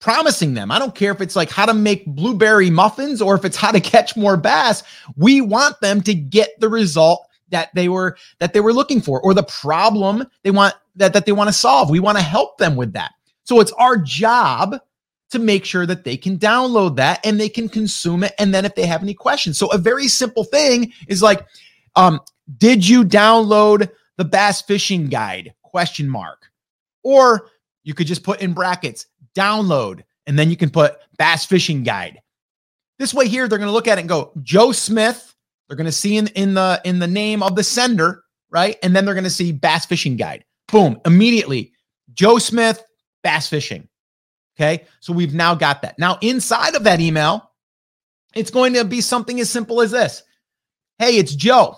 promising 0.00 0.54
them. 0.54 0.70
I 0.70 0.78
don't 0.78 0.94
care 0.94 1.12
if 1.12 1.20
it's 1.20 1.36
like 1.36 1.50
how 1.50 1.66
to 1.66 1.74
make 1.74 2.06
blueberry 2.06 2.70
muffins 2.70 3.20
or 3.22 3.34
if 3.34 3.44
it's 3.44 3.56
how 3.56 3.72
to 3.72 3.80
catch 3.80 4.16
more 4.16 4.36
bass. 4.36 4.82
We 5.16 5.40
want 5.40 5.80
them 5.80 6.00
to 6.02 6.14
get 6.14 6.58
the 6.60 6.68
result 6.68 7.26
that 7.50 7.74
they 7.74 7.88
were 7.88 8.16
that 8.38 8.52
they 8.52 8.60
were 8.60 8.72
looking 8.72 9.00
for 9.00 9.20
or 9.20 9.32
the 9.32 9.44
problem 9.44 10.26
they 10.42 10.50
want 10.50 10.74
that 10.96 11.12
that 11.12 11.26
they 11.26 11.32
want 11.32 11.48
to 11.48 11.52
solve. 11.52 11.90
We 11.90 12.00
want 12.00 12.18
to 12.18 12.24
help 12.24 12.58
them 12.58 12.76
with 12.76 12.92
that. 12.94 13.12
So 13.44 13.60
it's 13.60 13.72
our 13.72 13.96
job 13.96 14.76
to 15.30 15.38
make 15.38 15.64
sure 15.64 15.86
that 15.86 16.04
they 16.04 16.16
can 16.16 16.38
download 16.38 16.96
that 16.96 17.24
and 17.24 17.40
they 17.40 17.48
can 17.48 17.68
consume 17.68 18.24
it. 18.24 18.32
And 18.38 18.54
then 18.54 18.64
if 18.64 18.74
they 18.74 18.86
have 18.86 19.02
any 19.02 19.14
questions, 19.14 19.58
so 19.58 19.68
a 19.68 19.78
very 19.78 20.08
simple 20.08 20.44
thing 20.44 20.92
is 21.08 21.22
like, 21.22 21.44
um, 21.96 22.20
did 22.58 22.86
you 22.86 23.04
download 23.04 23.90
the 24.16 24.24
bass 24.24 24.62
fishing 24.62 25.08
guide? 25.08 25.54
Question 25.62 26.08
mark. 26.08 26.50
Or 27.02 27.48
you 27.82 27.94
could 27.94 28.06
just 28.06 28.22
put 28.22 28.40
in 28.40 28.52
brackets, 28.52 29.06
download, 29.34 30.02
and 30.26 30.38
then 30.38 30.50
you 30.50 30.56
can 30.56 30.70
put 30.70 30.96
bass 31.18 31.44
fishing 31.44 31.82
guide. 31.82 32.20
This 32.98 33.12
way 33.12 33.28
here, 33.28 33.48
they're 33.48 33.58
going 33.58 33.68
to 33.68 33.74
look 33.74 33.88
at 33.88 33.98
it 33.98 34.02
and 34.02 34.08
go, 34.08 34.32
Joe 34.42 34.72
Smith. 34.72 35.34
They're 35.68 35.76
going 35.76 35.86
to 35.86 35.92
see 35.92 36.16
in, 36.16 36.28
in 36.28 36.54
the 36.54 36.80
in 36.84 36.98
the 36.98 37.06
name 37.06 37.42
of 37.42 37.56
the 37.56 37.64
sender, 37.64 38.22
right? 38.50 38.76
And 38.82 38.94
then 38.94 39.04
they're 39.04 39.14
going 39.14 39.24
to 39.24 39.30
see 39.30 39.52
bass 39.52 39.84
fishing 39.84 40.16
guide. 40.16 40.44
Boom, 40.68 41.00
immediately. 41.04 41.72
Joe 42.14 42.38
Smith, 42.38 42.82
bass 43.22 43.48
fishing. 43.48 43.88
Okay. 44.56 44.84
So 45.00 45.12
we've 45.12 45.34
now 45.34 45.54
got 45.54 45.82
that. 45.82 45.98
Now, 45.98 46.18
inside 46.22 46.74
of 46.74 46.84
that 46.84 47.00
email, 47.00 47.50
it's 48.34 48.50
going 48.50 48.72
to 48.74 48.84
be 48.84 49.00
something 49.00 49.40
as 49.40 49.50
simple 49.50 49.80
as 49.80 49.90
this 49.90 50.22
Hey, 50.98 51.18
it's 51.18 51.34
Joe, 51.34 51.76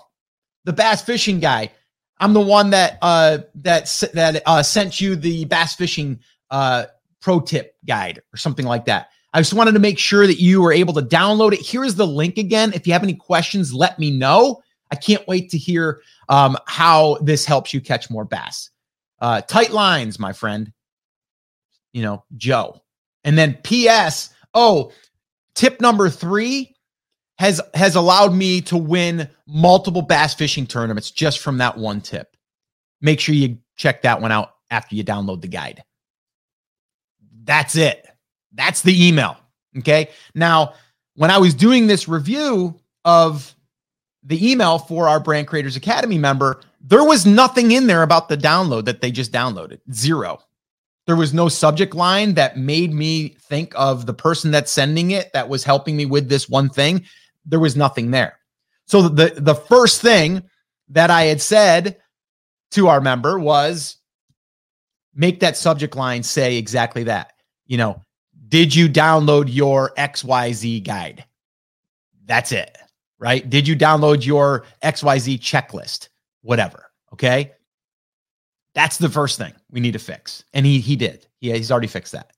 the 0.65 0.73
bass 0.73 1.01
fishing 1.01 1.39
guy. 1.39 1.71
I'm 2.19 2.33
the 2.33 2.41
one 2.41 2.71
that 2.71 2.97
uh, 3.01 3.39
that 3.55 3.85
that 4.13 4.43
uh, 4.45 4.63
sent 4.63 4.99
you 4.99 5.15
the 5.15 5.45
bass 5.45 5.75
fishing 5.75 6.19
uh, 6.51 6.85
pro 7.21 7.39
tip 7.39 7.75
guide 7.85 8.21
or 8.33 8.37
something 8.37 8.65
like 8.65 8.85
that. 8.85 9.09
I 9.33 9.39
just 9.39 9.53
wanted 9.53 9.73
to 9.73 9.79
make 9.79 9.99
sure 9.99 10.25
that 10.25 10.41
you 10.41 10.61
were 10.61 10.73
able 10.73 10.93
to 10.95 11.01
download 11.01 11.53
it. 11.53 11.65
Here's 11.65 11.95
the 11.95 12.07
link 12.07 12.37
again. 12.37 12.73
If 12.73 12.87
you 12.87 12.93
have 12.93 13.03
any 13.03 13.13
questions, 13.13 13.73
let 13.73 13.99
me 13.99 14.11
know. 14.11 14.61
I 14.91 14.95
can't 14.95 15.25
wait 15.27 15.51
to 15.51 15.57
hear 15.57 16.01
um, 16.29 16.57
how 16.65 17.19
this 17.21 17.45
helps 17.45 17.73
you 17.73 17.79
catch 17.79 18.09
more 18.09 18.25
bass. 18.25 18.71
Uh, 19.19 19.41
tight 19.41 19.71
lines, 19.71 20.17
my 20.17 20.33
friend 20.33 20.73
you 21.93 22.03
know, 22.03 22.23
Joe. 22.35 22.81
And 23.23 23.37
then 23.37 23.57
PS, 23.63 24.29
oh, 24.53 24.91
tip 25.55 25.81
number 25.81 26.09
three 26.09 26.75
has 27.39 27.61
has 27.73 27.95
allowed 27.95 28.33
me 28.33 28.59
to 28.59 28.75
win 28.75 29.27
multiple 29.47 30.01
bass 30.01 30.33
fishing 30.33 30.67
tournaments 30.67 31.09
just 31.09 31.39
from 31.39 31.57
that 31.57 31.77
one 31.77 32.01
tip. 32.01 32.35
Make 33.01 33.21
sure 33.21 33.33
you 33.33 33.57
check 33.77 34.01
that 34.01 34.21
one 34.21 34.31
out 34.31 34.55
after 34.69 34.95
you 34.95 35.05
download 35.05 35.41
the 35.41 35.47
guide. 35.47 35.81
That's 37.45 37.77
it. 37.77 38.05
That's 38.53 38.81
the 38.81 39.07
email. 39.07 39.37
Okay. 39.77 40.09
Now, 40.35 40.73
when 41.15 41.31
I 41.31 41.37
was 41.37 41.53
doing 41.53 41.87
this 41.87 42.09
review 42.09 42.77
of 43.05 43.55
the 44.23 44.51
email 44.51 44.77
for 44.77 45.07
our 45.07 45.21
Brand 45.21 45.47
Creators 45.47 45.77
Academy 45.77 46.17
member, 46.17 46.59
there 46.81 47.05
was 47.05 47.25
nothing 47.25 47.71
in 47.71 47.87
there 47.87 48.03
about 48.03 48.27
the 48.27 48.37
download 48.37 48.83
that 48.85 48.99
they 48.99 49.11
just 49.11 49.31
downloaded. 49.31 49.79
Zero. 49.93 50.39
There 51.07 51.15
was 51.15 51.33
no 51.33 51.47
subject 51.47 51.95
line 51.95 52.33
that 52.33 52.57
made 52.57 52.93
me 52.93 53.29
think 53.39 53.73
of 53.77 54.05
the 54.05 54.13
person 54.13 54.51
that's 54.51 54.71
sending 54.71 55.11
it 55.11 55.31
that 55.33 55.47
was 55.47 55.63
helping 55.63 55.95
me 55.95 56.05
with 56.05 56.27
this 56.27 56.49
one 56.49 56.69
thing. 56.69 57.05
There 57.45 57.59
was 57.59 57.75
nothing 57.75 58.11
there. 58.11 58.39
So 58.85 59.07
the 59.07 59.33
the 59.37 59.55
first 59.55 60.01
thing 60.01 60.43
that 60.89 61.11
I 61.11 61.23
had 61.23 61.41
said 61.41 61.97
to 62.71 62.87
our 62.87 63.01
member 63.01 63.39
was 63.39 63.97
make 65.13 65.39
that 65.41 65.57
subject 65.57 65.95
line 65.95 66.23
say 66.23 66.57
exactly 66.57 67.03
that. 67.03 67.33
You 67.65 67.77
know, 67.77 68.01
did 68.47 68.73
you 68.73 68.89
download 68.89 69.45
your 69.47 69.93
XYZ 69.95 70.83
guide? 70.83 71.25
That's 72.25 72.51
it, 72.51 72.77
right? 73.19 73.47
Did 73.47 73.67
you 73.67 73.75
download 73.75 74.25
your 74.25 74.65
XYZ 74.83 75.39
checklist? 75.39 76.09
Whatever. 76.41 76.91
Okay. 77.13 77.51
That's 78.73 78.97
the 78.97 79.09
first 79.09 79.37
thing 79.37 79.53
we 79.71 79.79
need 79.79 79.93
to 79.93 79.99
fix. 79.99 80.43
And 80.53 80.65
he 80.65 80.79
he 80.79 80.95
did. 80.95 81.27
Yeah, 81.41 81.55
he's 81.55 81.71
already 81.71 81.87
fixed 81.87 82.13
that. 82.13 82.31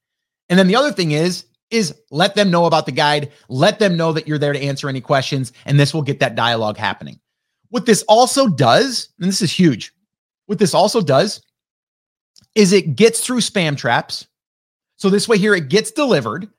And 0.49 0.59
then 0.59 0.67
the 0.67 0.75
other 0.75 0.91
thing 0.91 1.11
is 1.11 1.45
is 1.71 1.95
let 2.11 2.35
them 2.35 2.51
know 2.51 2.65
about 2.65 2.85
the 2.85 2.91
guide, 2.91 3.31
let 3.49 3.79
them 3.79 3.97
know 3.97 4.13
that 4.13 4.27
you're 4.27 4.37
there 4.37 4.53
to 4.53 4.61
answer 4.61 4.89
any 4.89 5.01
questions 5.01 5.53
and 5.65 5.79
this 5.79 5.93
will 5.93 6.01
get 6.01 6.19
that 6.19 6.35
dialogue 6.35 6.77
happening. 6.77 7.19
What 7.69 7.85
this 7.85 8.03
also 8.03 8.47
does, 8.47 9.09
and 9.19 9.29
this 9.29 9.41
is 9.41 9.51
huge. 9.51 9.93
What 10.45 10.59
this 10.59 10.73
also 10.73 11.01
does 11.01 11.41
is 12.55 12.73
it 12.73 12.95
gets 12.95 13.25
through 13.25 13.39
spam 13.39 13.77
traps. 13.77 14.27
So 14.97 15.09
this 15.09 15.27
way 15.27 15.37
here 15.37 15.55
it 15.55 15.69
gets 15.69 15.91
delivered. 15.91 16.49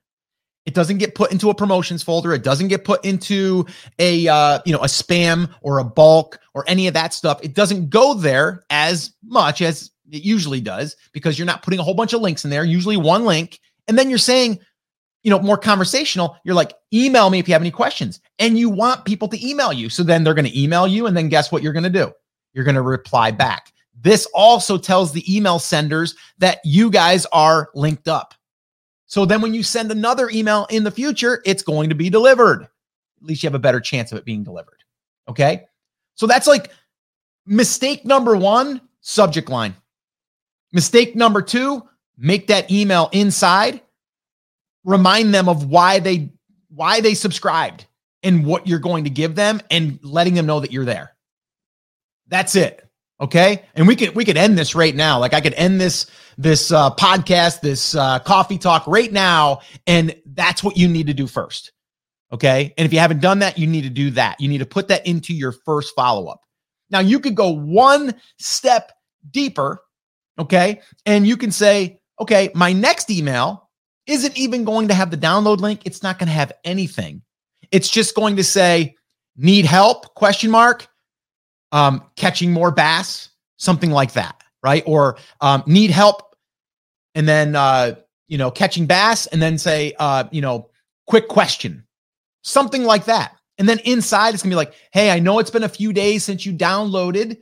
It 0.65 0.75
doesn't 0.75 0.99
get 0.99 1.15
put 1.15 1.33
into 1.33 1.51
a 1.51 1.55
promotions 1.55 2.03
folder. 2.03 2.33
It 2.33 2.45
doesn't 2.45 2.69
get 2.69 2.85
put 2.85 3.05
into 3.05 3.67
a 3.99 4.27
uh, 4.29 4.61
you 4.65 4.73
know 4.73 4.79
a 4.79 4.87
spam 4.87 5.53
or 5.61 5.79
a 5.79 5.85
bulk 5.85 6.39
or 6.55 6.65
any 6.69 6.87
of 6.87 6.95
that 6.95 7.13
stuff. 7.13 7.41
It 7.43 7.55
doesn't 7.55 7.91
go 7.91 8.15
there 8.15 8.65
as 8.71 9.13
much 9.25 9.61
as 9.61 9.91
it 10.11 10.23
usually 10.23 10.61
does 10.61 10.97
because 11.13 11.39
you're 11.39 11.47
not 11.47 11.63
putting 11.63 11.81
a 11.81 11.83
whole 11.83 11.95
bunch 11.95 12.13
of 12.13 12.21
links 12.21 12.45
in 12.45 12.51
there. 12.51 12.65
Usually 12.65 12.97
one 12.97 13.25
link, 13.25 13.59
and 13.89 13.99
then 13.99 14.09
you're 14.09 14.19
saying, 14.19 14.61
you 15.23 15.31
know, 15.31 15.39
more 15.39 15.59
conversational. 15.59 16.37
You're 16.45 16.55
like, 16.55 16.75
email 16.93 17.31
me 17.31 17.39
if 17.39 17.49
you 17.49 17.55
have 17.55 17.63
any 17.63 17.71
questions, 17.71 18.21
and 18.39 18.59
you 18.59 18.69
want 18.69 19.05
people 19.05 19.29
to 19.29 19.49
email 19.49 19.73
you. 19.73 19.89
So 19.89 20.03
then 20.03 20.25
they're 20.25 20.35
going 20.35 20.47
to 20.47 20.61
email 20.61 20.87
you, 20.87 21.07
and 21.07 21.17
then 21.17 21.29
guess 21.29 21.53
what 21.53 21.63
you're 21.63 21.73
going 21.73 21.83
to 21.85 21.91
do? 21.91 22.13
You're 22.53 22.65
going 22.65 22.75
to 22.75 22.83
reply 22.83 23.31
back. 23.31 23.73
This 24.01 24.27
also 24.35 24.79
tells 24.79 25.13
the 25.13 25.37
email 25.37 25.59
senders 25.59 26.15
that 26.39 26.61
you 26.65 26.91
guys 26.91 27.27
are 27.27 27.71
linked 27.75 28.09
up. 28.09 28.35
So 29.07 29.25
then 29.25 29.41
when 29.43 29.55
you 29.55 29.63
send 29.63 29.93
another 29.93 30.31
email 30.31 30.67
in 30.71 30.85
the 30.85 30.91
future, 30.91 31.43
it's 31.45 31.63
going 31.63 31.91
to 31.91 31.95
be 31.95 32.11
delivered. 32.11 32.63
At 32.63 32.69
least 33.21 33.43
you 33.43 33.47
have 33.47 33.55
a 33.55 33.61
better 33.61 33.81
chance 33.81 34.11
of 34.11 34.19
it 34.19 34.25
being 34.25 34.43
delivered. 34.43 34.83
Okay. 35.29 35.67
So 36.15 36.27
that's 36.27 36.47
like 36.47 36.71
mistake 37.47 38.05
number 38.05 38.37
one 38.37 38.81
subject 39.03 39.51
line. 39.51 39.77
Mistake 40.73 41.15
number 41.15 41.43
two 41.43 41.87
make 42.17 42.47
that 42.47 42.71
email 42.71 43.11
inside. 43.13 43.83
Remind 44.85 45.35
them 45.35 45.49
of 45.49 45.67
why 45.67 45.99
they 45.99 46.31
why 46.69 47.01
they 47.01 47.15
subscribed 47.15 47.87
and 48.23 48.47
what 48.47 48.67
you're 48.67 48.79
going 48.79 49.05
to 49.05 49.11
give 49.11 49.35
them 49.35 49.61
and 49.71 49.99
letting 50.03 50.35
them 50.35 50.47
know 50.47 50.61
that 50.61 50.73
you're 50.73 50.85
there. 50.85 51.15
That's 52.29 52.57
it. 52.57 52.89
Okay. 53.21 53.65
And 53.75 53.87
we 53.87 53.95
could 53.95 54.17
we 54.17 54.25
could 54.25 54.37
end 54.37 54.59
this 54.59 54.75
right 54.75 54.95
now. 54.95 55.19
Like 55.19 55.35
I 55.35 55.41
could 55.41 55.55
end 55.55 55.81
this 55.81 56.07
this 56.39 56.73
uh, 56.73 56.91
podcast, 56.95 57.61
this 57.61 57.95
uh, 57.95 58.19
coffee 58.21 58.59
talk 58.59 58.85
right 58.87 59.13
now, 59.13 59.61
and 59.87 60.15
that's 60.27 60.65
what 60.65 60.77
you 60.77 60.89
need 60.89 61.07
to 61.07 61.15
do 61.15 61.27
first. 61.27 61.73
Okay. 62.33 62.75
And 62.77 62.85
if 62.87 62.93
you 62.93 62.99
haven't 62.99 63.21
done 63.21 63.41
that, 63.41 63.59
you 63.59 63.67
need 63.67 63.83
to 63.83 63.91
do 63.91 64.11
that. 64.13 64.41
You 64.41 64.49
need 64.49 64.59
to 64.59 64.67
put 64.67 64.89
that 64.89 65.07
into 65.07 65.35
your 65.35 65.53
first 65.53 65.95
follow 65.95 66.27
up. 66.27 66.41
Now 66.91 67.01
you 67.01 67.21
could 67.21 67.37
go 67.37 67.51
one 67.51 68.15
step 68.39 68.91
deeper. 69.31 69.83
Okay. 70.39 70.81
And 71.07 71.27
you 71.27 71.37
can 71.37 71.53
say, 71.53 72.01
okay, 72.19 72.51
my 72.55 72.73
next 72.73 73.11
email 73.11 73.62
isn't 74.07 74.37
even 74.37 74.65
going 74.65 74.89
to 74.89 74.95
have 74.95 75.11
the 75.11 75.17
download 75.17 75.59
link. 75.59 75.83
It's 75.85 76.03
not 76.03 76.19
going 76.19 76.29
to 76.29 76.35
have 76.35 76.53
anything. 76.65 77.23
It's 77.71 77.89
just 77.89 78.15
going 78.15 78.37
to 78.37 78.45
say, 78.45 78.97
need 79.37 79.65
help? 79.65 80.15
Question 80.15 80.51
mark 80.51 80.89
um, 81.73 82.05
catching 82.17 82.53
more 82.53 82.71
bass, 82.71 83.31
something 83.57 83.91
like 83.91 84.13
that, 84.13 84.41
right? 84.63 84.85
Or 84.87 85.17
um, 85.41 85.65
need 85.67 85.91
help, 85.91 86.37
and 87.15 87.27
then 87.27 87.57
uh, 87.57 87.97
you 88.29 88.39
know 88.39 88.51
catching 88.51 88.87
bass, 88.87 89.27
and 89.27 89.43
then 89.43 89.59
say 89.59 89.95
uh, 89.99 90.25
you 90.31 90.43
know 90.43 90.71
quick 91.07 91.29
question, 91.29 91.85
something 92.43 92.85
like 92.85 93.07
that. 93.07 93.35
And 93.59 93.69
then 93.69 93.81
inside 93.81 94.35
it's 94.35 94.43
gonna 94.43 94.53
be 94.53 94.57
like, 94.57 94.75
hey, 94.93 95.11
I 95.11 95.19
know 95.19 95.39
it's 95.39 95.51
been 95.51 95.65
a 95.65 95.69
few 95.69 95.93
days 95.93 96.23
since 96.23 96.47
you 96.47 96.53
downloaded 96.53 97.39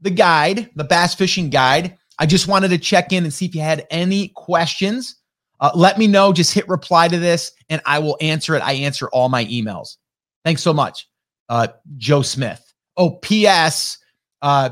the 0.00 0.10
guide, 0.10 0.70
the 0.74 0.84
bass 0.84 1.14
fishing 1.14 1.50
guide. 1.50 1.96
I 2.18 2.26
just 2.26 2.48
wanted 2.48 2.68
to 2.68 2.78
check 2.78 3.12
in 3.12 3.24
and 3.24 3.32
see 3.32 3.46
if 3.46 3.54
you 3.54 3.62
had 3.62 3.86
any 3.90 4.28
questions. 4.28 5.16
Uh, 5.60 5.70
let 5.74 5.98
me 5.98 6.06
know. 6.06 6.32
Just 6.32 6.54
hit 6.54 6.68
reply 6.68 7.08
to 7.08 7.18
this 7.18 7.52
and 7.68 7.80
I 7.84 7.98
will 7.98 8.16
answer 8.20 8.54
it. 8.54 8.60
I 8.60 8.72
answer 8.72 9.08
all 9.08 9.28
my 9.28 9.44
emails. 9.46 9.96
Thanks 10.44 10.62
so 10.62 10.72
much, 10.72 11.08
uh, 11.48 11.68
Joe 11.96 12.22
Smith. 12.22 12.72
Oh, 12.96 13.10
P.S. 13.10 13.98
Uh, 14.42 14.70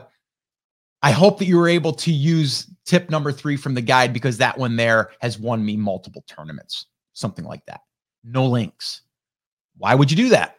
I 1.03 1.13
hope 1.13 1.39
that 1.39 1.47
you 1.47 1.57
were 1.57 1.69
able 1.69 1.93
to 1.93 2.13
use 2.13 2.67
tip 2.85 3.11
number 3.11 3.31
three 3.31 3.57
from 3.57 3.75
the 3.75 3.83
guide 3.83 4.13
because 4.13 4.39
that 4.39 4.57
one 4.57 4.77
there 4.77 5.11
has 5.21 5.39
won 5.39 5.65
me 5.65 5.77
multiple 5.77 6.25
tournaments, 6.27 6.87
something 7.13 7.45
like 7.45 7.65
that. 7.67 7.83
No 8.25 8.47
links. 8.47 9.03
Why 9.77 9.95
would 9.95 10.11
you 10.11 10.17
do 10.17 10.31
that? 10.31 10.57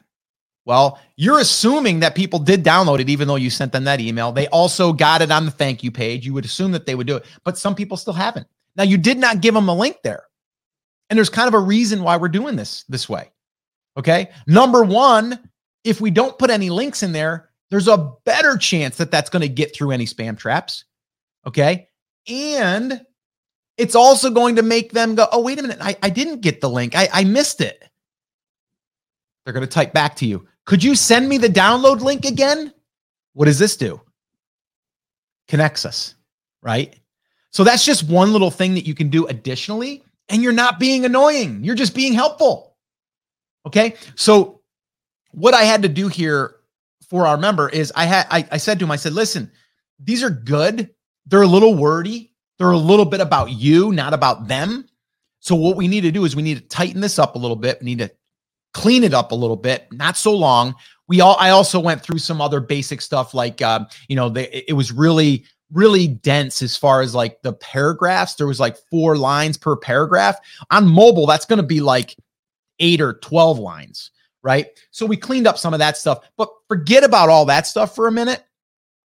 Well, 0.66 1.00
you're 1.16 1.40
assuming 1.40 2.00
that 2.02 2.16
people 2.16 2.38
did 2.38 2.64
download 2.64 3.00
it, 3.00 3.10
even 3.10 3.28
though 3.28 3.36
you 3.36 3.50
sent 3.50 3.72
them 3.72 3.86
that 3.86 4.00
email. 4.00 4.32
They 4.32 4.48
also 4.50 4.94
got 4.94 5.22
it 5.22 5.32
on 5.32 5.46
the 5.46 5.52
thank 5.52 5.84
you 5.84 5.92
page. 5.92 6.26
You 6.26 6.34
would 6.36 6.46
assume 6.46 6.72
that 6.74 6.86
they 6.86 6.96
would 6.96 7.08
do 7.08 7.16
it, 7.16 7.26
but 7.44 7.58
some 7.58 7.74
people 7.74 7.98
still 7.98 8.14
haven't. 8.14 8.48
Now, 8.76 8.84
you 8.84 8.98
did 8.98 9.18
not 9.18 9.42
give 9.42 9.54
them 9.54 9.70
a 9.70 9.76
link 9.76 9.98
there. 10.04 10.24
And 11.10 11.18
there's 11.18 11.30
kind 11.30 11.48
of 11.48 11.54
a 11.54 11.60
reason 11.60 12.04
why 12.04 12.18
we're 12.18 12.30
doing 12.30 12.56
this 12.56 12.84
this 12.88 13.10
way. 13.10 13.32
Okay. 13.98 14.30
Number 14.48 14.84
one, 14.84 15.40
if 15.84 16.00
we 16.00 16.12
don't 16.12 16.38
put 16.38 16.50
any 16.50 16.70
links 16.70 17.04
in 17.04 17.12
there, 17.12 17.50
there's 17.70 17.88
a 17.88 18.14
better 18.26 18.58
chance 18.58 18.98
that 18.98 19.12
that's 19.12 19.30
going 19.30 19.42
to 19.42 19.50
get 19.50 19.76
through 19.76 19.92
any 19.92 20.06
spam 20.06 20.38
traps. 20.38 20.86
Okay. 21.46 21.88
And 22.28 23.02
it's 23.78 23.96
also 23.96 24.30
going 24.30 24.56
to 24.58 24.62
make 24.62 24.92
them 24.92 25.16
go, 25.16 25.28
oh, 25.32 25.42
wait 25.42 25.58
a 25.58 25.62
minute. 25.62 25.80
I, 25.82 25.96
I 26.04 26.10
didn't 26.10 26.42
get 26.42 26.62
the 26.62 26.70
link. 26.70 26.96
I, 26.96 27.10
I 27.12 27.24
missed 27.24 27.62
it. 27.62 27.84
They're 29.44 29.54
going 29.54 29.66
to 29.66 29.72
type 29.72 29.94
back 29.94 30.16
to 30.18 30.26
you. 30.26 30.48
Could 30.66 30.84
you 30.84 30.96
send 30.96 31.28
me 31.28 31.38
the 31.38 31.48
download 31.48 32.02
link 32.02 32.26
again? 32.26 32.74
What 33.34 33.46
does 33.46 33.58
this 33.58 33.78
do? 33.78 34.00
Connects 35.48 35.86
us, 35.86 36.14
right? 36.62 36.96
So 37.52 37.64
that's 37.64 37.86
just 37.86 38.08
one 38.08 38.32
little 38.32 38.52
thing 38.52 38.76
that 38.76 38.86
you 38.86 38.94
can 38.94 39.10
do 39.10 39.26
additionally. 39.28 40.04
And 40.30 40.44
you're 40.44 40.54
not 40.54 40.80
being 40.80 41.06
annoying, 41.06 41.64
you're 41.64 41.76
just 41.76 41.96
being 41.96 42.14
helpful. 42.14 42.76
Okay. 43.66 43.96
So, 44.16 44.62
what 45.32 45.54
I 45.54 45.64
had 45.64 45.84
to 45.84 45.90
do 45.90 46.08
here 46.08 46.56
for 47.08 47.28
our 47.28 47.38
member 47.38 47.70
is 47.70 47.92
I 47.96 48.06
had 48.06 48.28
I, 48.30 48.48
I 48.52 48.58
said 48.58 48.80
to 48.80 48.86
him, 48.86 48.92
I 48.92 48.96
said, 48.96 49.14
listen, 49.14 49.52
these 50.00 50.24
are 50.24 50.30
good. 50.30 50.90
They're 51.26 51.42
a 51.42 51.48
little 51.48 51.76
wordy. 51.76 52.34
They're 52.58 52.72
a 52.72 52.78
little 52.78 53.06
bit 53.06 53.22
about 53.22 53.52
you, 53.52 53.92
not 53.92 54.14
about 54.14 54.48
them. 54.48 54.88
So 55.40 55.56
what 55.56 55.78
we 55.78 55.88
need 55.88 56.02
to 56.02 56.12
do 56.12 56.26
is 56.26 56.36
we 56.36 56.42
need 56.42 56.58
to 56.58 56.68
tighten 56.68 57.02
this 57.02 57.20
up 57.20 57.36
a 57.36 57.40
little 57.40 57.56
bit. 57.56 57.80
We 57.80 57.86
need 57.86 58.00
to 58.00 58.12
clean 58.74 59.04
it 59.04 59.14
up 59.14 59.32
a 59.32 59.36
little 59.36 59.56
bit, 59.56 59.88
not 59.92 60.18
so 60.18 60.36
long. 60.36 60.76
We 61.08 61.22
all 61.22 61.38
I 61.40 61.52
also 61.52 61.80
went 61.80 62.02
through 62.02 62.20
some 62.20 62.42
other 62.42 62.60
basic 62.60 63.02
stuff 63.02 63.34
like 63.34 63.62
uh, 63.62 63.86
you 64.08 64.16
know, 64.16 64.30
the, 64.30 64.70
it 64.70 64.74
was 64.74 64.92
really 64.92 65.46
really 65.72 66.08
dense 66.08 66.62
as 66.62 66.76
far 66.76 67.02
as 67.02 67.14
like 67.14 67.42
the 67.42 67.54
paragraphs. 67.54 68.36
There 68.36 68.48
was 68.48 68.60
like 68.60 68.78
four 68.90 69.18
lines 69.18 69.58
per 69.58 69.76
paragraph. 69.76 70.38
On 70.72 70.88
mobile, 70.88 71.28
that's 71.28 71.46
going 71.46 71.58
to 71.58 71.64
be 71.64 71.82
like 71.82 72.16
8 72.80 73.02
or 73.02 73.14
12 73.14 73.60
lines 73.60 74.12
right? 74.42 74.68
So 74.92 75.06
we 75.06 75.18
cleaned 75.18 75.48
up 75.48 75.58
some 75.58 75.74
of 75.74 75.80
that 75.80 75.98
stuff, 75.98 76.20
but 76.38 76.50
forget 76.68 77.04
about 77.04 77.30
all 77.30 77.46
that 77.46 77.68
stuff 77.68 77.96
for 77.96 78.08
a 78.08 78.12
minute. 78.12 78.44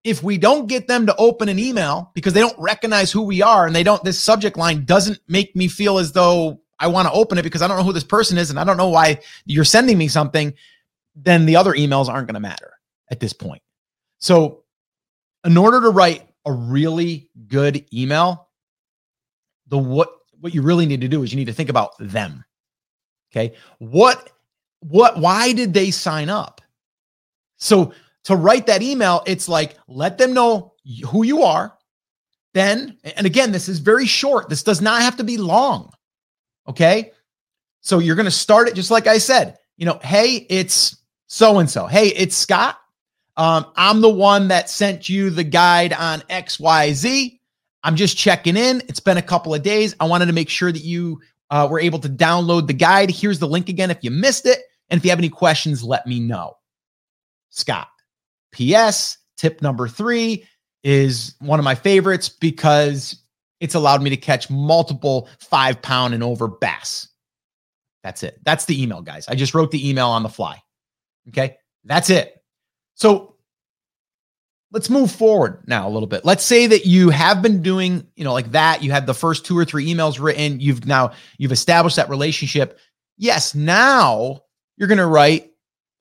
If 0.05 0.23
we 0.23 0.37
don't 0.37 0.67
get 0.67 0.89
them 0.89 1.07
to 1.07 1.17
open 1.17 1.49
an 1.49 1.59
email 1.59 2.11
because 2.15 2.33
they 2.33 2.41
don't 2.41 2.59
recognize 2.59 3.13
who 3.13 3.23
we 3.23 3.41
are 3.41 3.67
and 3.67 3.75
they 3.75 3.85
don't, 3.85 4.03
this 4.03 4.21
subject 4.21 4.57
line 4.57 4.85
doesn't 4.85 5.21
make 5.29 5.55
me 5.55 5.69
feel 5.69 5.99
as 5.99 6.13
though 6.13 6.61
I 6.81 6.89
want 6.89 7.07
to 7.07 7.15
open 7.15 7.39
it 7.39 7.43
because 7.43 7.63
I 7.63 7.69
don't 7.69 7.77
know 7.77 7.85
who 7.85 7.93
this 7.93 8.03
person 8.03 8.37
is 8.37 8.51
and 8.51 8.59
I 8.59 8.65
don't 8.65 8.77
know 8.77 8.89
why 8.89 9.21
you're 9.45 9.65
sending 9.65 9.97
me 9.97 10.09
something, 10.09 10.53
then 11.15 11.47
the 11.47 11.55
other 11.55 11.73
emails 11.73 12.09
aren't 12.09 12.27
going 12.27 12.35
to 12.35 12.41
matter 12.41 12.73
at 13.11 13.21
this 13.21 13.33
point. 13.33 13.63
So, 14.19 14.65
in 15.45 15.57
order 15.57 15.81
to 15.81 15.91
write 15.91 16.29
a 16.45 16.53
really 16.53 17.31
good 17.49 17.85
email, 17.93 18.49
the 19.69 19.79
what 19.79 20.11
what 20.41 20.55
you 20.55 20.63
really 20.63 20.87
need 20.87 21.01
to 21.01 21.09
do 21.09 21.23
is 21.23 21.33
you 21.33 21.39
need 21.39 21.47
to 21.47 21.53
think 21.53 21.69
about 21.69 21.93
them. 21.99 22.45
Okay? 23.31 23.55
What 23.79 24.31
what 24.81 25.19
why 25.19 25.53
did 25.53 25.73
they 25.73 25.91
sign 25.91 26.29
up? 26.29 26.61
So 27.57 27.93
to 28.25 28.37
write 28.37 28.67
that 28.67 28.83
email 28.83 29.23
it's 29.27 29.49
like 29.49 29.77
let 29.89 30.19
them 30.19 30.33
know 30.33 30.75
who 31.09 31.25
you 31.25 31.43
are 31.43 31.77
then 32.55 32.99
and 33.17 33.27
again 33.27 33.53
this 33.53 33.69
is 33.69 33.79
very 33.79 34.07
short. 34.07 34.49
This 34.49 34.63
does 34.63 34.81
not 34.81 35.03
have 35.03 35.17
to 35.17 35.25
be 35.25 35.37
long 35.37 35.93
okay? 36.69 37.13
So 37.81 37.99
you're 37.99 38.17
going 38.17 38.27
to 38.27 38.31
start 38.31 38.69
it 38.69 38.75
just 38.75 38.91
like 38.91 39.07
i 39.07 39.19
said. 39.19 39.57
You 39.77 39.87
know 39.87 39.99
hey 40.03 40.47
it's 40.51 40.97
so 41.27 41.59
and 41.59 41.69
so 41.69 41.87
hey 41.87 42.09
it's 42.09 42.37
scott 42.37 42.79
um, 43.37 43.67
i'm 43.77 44.01
the 44.01 44.09
one 44.09 44.49
that 44.49 44.69
sent 44.69 45.09
you 45.09 45.31
the 45.31 45.45
guide 45.45 45.93
on 45.93 46.21
xyz 46.21 47.39
i'm 47.83 47.97
just 47.97 48.17
checking 48.17 48.57
in 48.57 48.83
it's 48.89 49.01
been 49.01 49.17
a 49.17 49.23
couple 49.23 49.55
of 49.55 49.63
days 49.63 49.95
i 50.01 50.05
wanted 50.05 50.27
to 50.27 50.33
make 50.33 50.49
sure 50.49 50.73
that 50.73 50.85
you 50.85 51.21
uh, 51.51 51.69
were 51.71 51.81
able 51.81 51.99
to 51.99 52.09
download 52.09 52.67
the 52.67 52.73
guide 52.73 53.11
here's 53.11 53.39
the 53.39 53.49
link 53.49 53.69
again 53.69 53.91
if 53.91 53.99
you 54.03 54.11
missed 54.11 54.47
it 54.47 54.61
and 54.93 54.99
if 54.99 55.07
you 55.07 55.11
have 55.11 55.19
any 55.19 55.31
questions, 55.31 55.83
let 55.83 56.07
me 56.07 56.21
know. 56.21 56.59
Scott. 57.49 57.89
P.S. 58.53 59.17
Tip 59.39 59.63
number 59.63 59.89
three 59.89 60.45
is 60.85 61.35
one 61.41 61.59
of 61.59 61.65
my 61.65 61.75
favorites 61.75 62.29
because 62.29 63.23
it's 63.59 63.75
allowed 63.75 64.03
me 64.03 64.11
to 64.11 64.19
catch 64.19 64.51
multiple 64.51 65.31
five 65.39 65.81
pound 65.81 66.13
and 66.13 66.23
over 66.23 66.47
bass. 66.47 67.09
That's 68.03 68.23
it. 68.23 68.39
That's 68.45 68.67
the 68.67 68.83
email, 68.83 69.01
guys. 69.01 69.27
I 69.29 69.35
just 69.35 69.55
wrote 69.55 69.71
the 69.71 69.89
email 69.89 70.09
on 70.09 70.23
the 70.23 70.29
fly. 70.29 70.63
Okay. 71.29 71.57
That's 71.85 72.11
it. 72.11 72.42
So 72.95 73.33
let's 74.73 74.91
move 74.91 75.13
forward 75.13 75.63
now 75.67 75.87
a 75.87 75.91
little 75.91 76.07
bit. 76.07 76.25
Let's 76.25 76.45
say 76.45 76.67
that 76.67 76.87
you 76.87 77.11
have 77.11 77.43
been 77.43 77.63
doing, 77.63 78.07
you 78.17 78.25
know, 78.25 78.33
like 78.33 78.53
that. 78.53 78.83
You 78.83 78.91
had 78.91 79.07
the 79.07 79.15
first 79.15 79.45
two 79.45 79.57
or 79.57 79.65
three 79.65 79.87
emails 79.87 80.21
written. 80.21 80.61
You've 80.61 80.87
now 80.87 81.13
you've 81.39 81.53
established 81.53 81.97
that 81.97 82.09
relationship. 82.09 82.79
Yes, 83.19 83.55
now 83.55 84.43
you're 84.77 84.89
going 84.89 84.99
to 84.99 85.07
write 85.07 85.53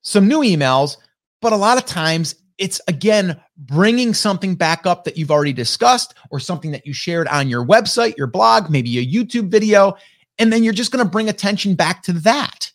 some 0.02 0.28
new 0.28 0.40
emails, 0.40 0.98
but 1.42 1.54
a 1.54 1.58
lot 1.58 1.78
of 1.78 1.86
times 1.86 2.36
it's 2.58 2.82
again 2.88 3.40
bringing 3.58 4.14
something 4.14 4.56
back 4.56 4.86
up 4.86 5.04
that 5.04 5.18
you've 5.18 5.32
already 5.32 5.54
discussed 5.54 6.14
or 6.32 6.40
something 6.40 6.72
that 6.72 6.86
you 6.86 6.94
shared 6.94 7.28
on 7.28 7.50
your 7.50 7.66
website, 7.66 8.18
your 8.18 8.28
blog, 8.28 8.70
maybe 8.70 8.98
a 8.98 9.06
YouTube 9.06 9.50
video, 9.50 9.96
and 10.40 10.52
then 10.52 10.64
you're 10.64 10.74
just 10.74 10.92
going 10.92 11.04
to 11.04 11.12
bring 11.12 11.30
attention 11.30 11.76
back 11.76 12.02
to 12.04 12.14
that 12.14 12.72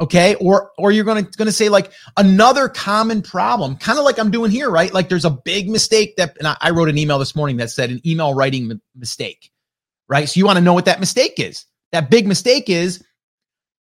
okay? 0.00 0.34
Or 0.36 0.72
or 0.78 0.92
you're 0.92 1.04
going 1.04 1.24
to 1.24 1.38
going 1.38 1.46
to 1.46 1.52
say 1.52 1.68
like 1.68 1.92
another 2.16 2.68
common 2.68 3.22
problem 3.22 3.76
kind 3.76 3.98
of 3.98 4.04
like 4.04 4.18
i'm 4.18 4.30
doing 4.30 4.50
here 4.50 4.70
right? 4.70 4.92
Like 4.92 5.08
there's 5.08 5.24
a 5.24 5.30
big 5.30 5.68
mistake 5.68 6.16
that 6.16 6.36
and 6.38 6.48
I, 6.48 6.56
I 6.60 6.70
wrote 6.70 6.88
an 6.88 6.98
email 6.98 7.18
this 7.18 7.36
morning 7.36 7.56
that 7.58 7.70
said 7.70 7.90
an 7.90 8.00
email 8.06 8.34
writing 8.34 8.70
m- 8.70 8.82
mistake 8.94 9.50
right? 10.08 10.28
So 10.28 10.38
you 10.38 10.46
want 10.46 10.56
to 10.56 10.64
know 10.64 10.74
what 10.74 10.84
that 10.84 11.00
mistake 11.00 11.34
is. 11.38 11.64
That 11.92 12.10
big 12.10 12.26
mistake 12.26 12.68
is 12.68 13.04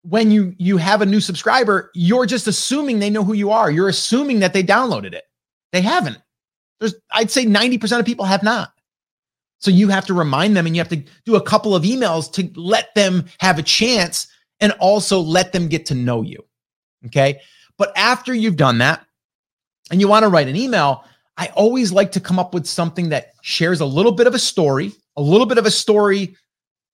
when 0.04 0.32
you 0.32 0.54
you 0.58 0.78
have 0.78 1.02
a 1.02 1.06
new 1.06 1.20
subscriber 1.20 1.92
you're 1.96 2.26
just 2.26 2.48
assuming 2.48 3.00
they 3.00 3.10
know 3.10 3.24
who 3.24 3.34
you 3.34 3.52
are. 3.52 3.72
You're 3.72 3.90
assuming 3.90 4.40
that 4.40 4.54
they 4.54 4.64
downloaded 4.64 5.14
it. 5.14 5.24
They 5.72 5.82
haven't. 5.82 6.18
There's 6.80 6.96
i'd 7.14 7.32
say 7.32 7.46
90% 7.46 8.00
of 8.00 8.06
people 8.06 8.26
have 8.26 8.44
not. 8.44 8.72
So 9.60 9.72
you 9.72 9.88
have 9.88 10.06
to 10.08 10.14
remind 10.14 10.56
them 10.56 10.68
and 10.68 10.76
you 10.76 10.80
have 10.82 10.90
to 10.90 11.04
do 11.26 11.36
a 11.36 11.42
couple 11.42 11.74
of 11.74 11.84
emails 11.84 12.32
to 12.34 12.52
let 12.60 12.94
them 12.94 13.26
have 13.40 13.58
a 13.58 13.64
chance 13.64 14.28
and 14.60 14.72
also 14.74 15.20
let 15.20 15.52
them 15.52 15.68
get 15.68 15.86
to 15.88 15.96
know 15.96 16.22
you. 16.22 16.44
Okay. 17.06 17.40
But 17.78 17.92
after 17.96 18.34
you've 18.34 18.56
done 18.56 18.78
that 18.80 19.06
and 19.92 20.00
you 20.00 20.08
want 20.08 20.24
to 20.24 20.30
write 20.30 20.48
an 20.48 20.56
email, 20.56 21.04
I 21.38 21.48
always 21.56 21.92
like 21.92 22.12
to 22.14 22.20
come 22.20 22.40
up 22.40 22.54
with 22.54 22.66
something 22.66 23.10
that 23.10 23.34
shares 23.42 23.82
a 23.82 23.86
little 23.86 24.12
bit 24.12 24.28
of 24.28 24.34
a 24.34 24.40
story, 24.40 24.94
a 25.18 25.22
little 25.22 25.46
bit 25.46 25.58
of 25.58 25.66
a 25.66 25.72
story. 25.72 26.36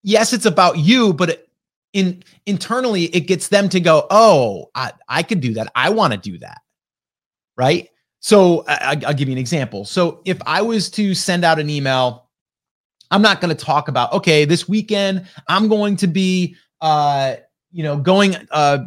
Yes, 0.04 0.34
it's 0.34 0.48
about 0.48 0.78
you, 0.78 1.14
but 1.14 1.48
in 1.94 2.24
internally 2.46 3.04
it 3.06 3.22
gets 3.22 3.50
them 3.50 3.70
to 3.70 3.80
go, 3.80 4.08
"Oh, 4.10 4.72
I, 4.74 4.94
I 5.08 5.24
could 5.24 5.42
do 5.42 5.54
that. 5.56 5.72
I 5.76 5.90
want 5.92 6.14
to 6.14 6.20
do 6.20 6.40
that." 6.40 6.62
Right? 7.56 7.90
So 8.22 8.64
I, 8.68 9.00
I'll 9.06 9.14
give 9.14 9.28
you 9.28 9.34
an 9.34 9.40
example. 9.40 9.86
So 9.86 10.22
if 10.26 10.40
I 10.46 10.62
was 10.62 10.90
to 10.92 11.14
send 11.14 11.44
out 11.44 11.60
an 11.60 11.70
email, 11.70 12.30
I'm 13.10 13.22
not 13.22 13.42
going 13.42 13.56
to 13.56 13.66
talk 13.66 13.88
about, 13.88 14.14
okay, 14.14 14.46
this 14.46 14.70
weekend 14.70 15.28
I'm 15.48 15.68
going 15.68 15.98
to 15.98 16.08
be 16.08 16.56
uh, 16.82 17.36
you 17.72 17.84
know, 17.84 17.98
going 17.98 18.36
uh, 18.52 18.80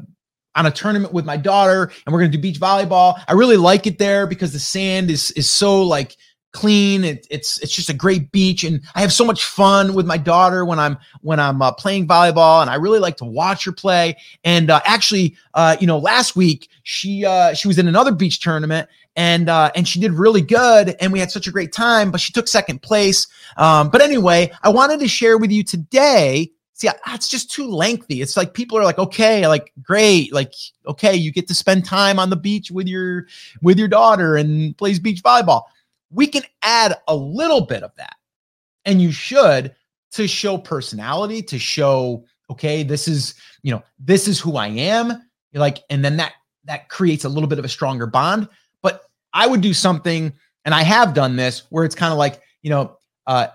on 0.55 0.67
a 0.67 0.71
tournament 0.71 1.13
with 1.13 1.25
my 1.25 1.37
daughter 1.37 1.91
and 2.07 2.13
we're 2.13 2.21
going 2.21 2.31
to 2.31 2.37
do 2.37 2.41
beach 2.41 2.61
volleyball. 2.61 3.21
I 3.27 3.33
really 3.33 3.57
like 3.57 3.87
it 3.87 3.99
there 3.99 4.27
because 4.27 4.53
the 4.53 4.59
sand 4.59 5.11
is 5.11 5.31
is 5.33 5.51
so 5.51 5.83
like 5.83 6.17
clean. 6.55 7.05
It, 7.05 7.27
it's 7.31 7.59
it's 7.59 7.75
just 7.75 7.91
a 7.91 7.95
great 7.95 8.33
beach, 8.33 8.65
and 8.65 8.81
I 8.95 9.03
have 9.03 9.13
so 9.13 9.25
much 9.25 9.45
fun 9.45 9.93
with 9.93 10.07
my 10.07 10.17
daughter 10.17 10.65
when 10.65 10.79
I'm 10.79 10.97
when 11.21 11.39
I'm 11.39 11.61
uh, 11.61 11.73
playing 11.73 12.09
volleyball, 12.09 12.63
and 12.63 12.71
I 12.71 12.77
really 12.77 13.01
like 13.01 13.19
to 13.19 13.27
watch 13.27 13.65
her 13.67 13.73
play. 13.73 14.17
And 14.45 14.71
uh, 14.71 14.81
actually, 14.87 15.37
uh, 15.53 15.77
you 15.79 15.87
know, 15.87 15.99
last 15.99 16.37
week 16.37 16.71
she 16.85 17.27
uh, 17.27 17.53
she 17.53 17.69
was 17.69 17.79
in 17.79 17.89
another 17.89 18.13
beach 18.13 18.41
tournament, 18.41 18.89
and 19.17 19.51
uh, 19.51 19.71
and 19.75 19.87
she 19.87 20.01
did 20.01 20.13
really 20.13 20.41
good, 20.41 20.97
and 21.01 21.13
we 21.13 21.19
had 21.19 21.31
such 21.31 21.47
a 21.47 21.51
great 21.51 21.73
time. 21.73 22.11
But 22.11 22.21
she 22.21 22.33
took 22.33 22.49
second 22.49 22.81
place. 22.81 23.27
Um, 23.59 23.91
but 23.91 24.01
anyway, 24.01 24.51
I 24.63 24.71
wanted 24.71 25.01
to 25.01 25.09
share 25.09 25.37
with 25.37 25.51
you 25.51 25.63
today 25.63 26.53
see 26.75 26.89
it's 27.09 27.29
just 27.29 27.51
too 27.51 27.69
lengthy. 27.69 28.21
It's 28.21 28.37
like 28.37 28.53
people 28.53 28.77
are 28.77 28.85
like 28.85 28.99
okay 28.99 29.47
like 29.47 29.73
great 29.83 30.33
like 30.33 30.53
okay 30.87 31.15
you 31.15 31.33
get 31.33 31.49
to 31.49 31.55
spend 31.55 31.85
time 31.85 32.19
on 32.19 32.31
the 32.31 32.37
beach 32.37 32.71
with 32.71 32.87
your 32.87 33.27
with 33.63 33.79
your 33.79 33.89
daughter 33.89 34.37
and 34.37 34.77
plays 34.77 34.99
beach 34.99 35.23
volleyball. 35.23 35.63
We 36.11 36.27
can 36.27 36.43
add 36.63 36.97
a 37.09 37.17
little 37.17 37.63
bit 37.63 37.83
of 37.83 37.95
that. 37.97 38.17
And 38.85 39.01
you 39.01 39.13
should 39.13 39.75
to 40.13 40.29
show 40.29 40.59
personality 40.59 41.43
to 41.43 41.59
show 41.59 42.25
okay 42.51 42.83
this 42.83 43.09
is 43.09 43.35
you 43.63 43.73
know 43.73 43.83
this 43.99 44.29
is 44.29 44.39
who 44.39 44.57
i 44.57 44.69
am 44.69 45.23
like 45.55 45.79
and 45.91 46.05
then 46.05 46.17
that 46.17 46.35
that 46.65 46.89
creates 46.89 47.25
a 47.25 47.29
little 47.29 47.49
bit 47.49 47.59
of 47.59 47.65
a 47.65 47.69
stronger 47.69 48.07
bond. 48.07 48.49
But 48.83 49.03
i 49.33 49.47
would 49.47 49.61
do 49.61 49.73
something 49.73 50.33
and 50.65 50.75
i 50.75 50.83
have 50.83 51.15
done 51.15 51.37
this 51.37 51.63
where 51.71 51.85
it's 51.85 51.95
kind 51.95 52.13
of 52.13 52.19
like 52.19 52.43
you 52.63 52.71
know 52.71 52.99
uh 53.27 53.47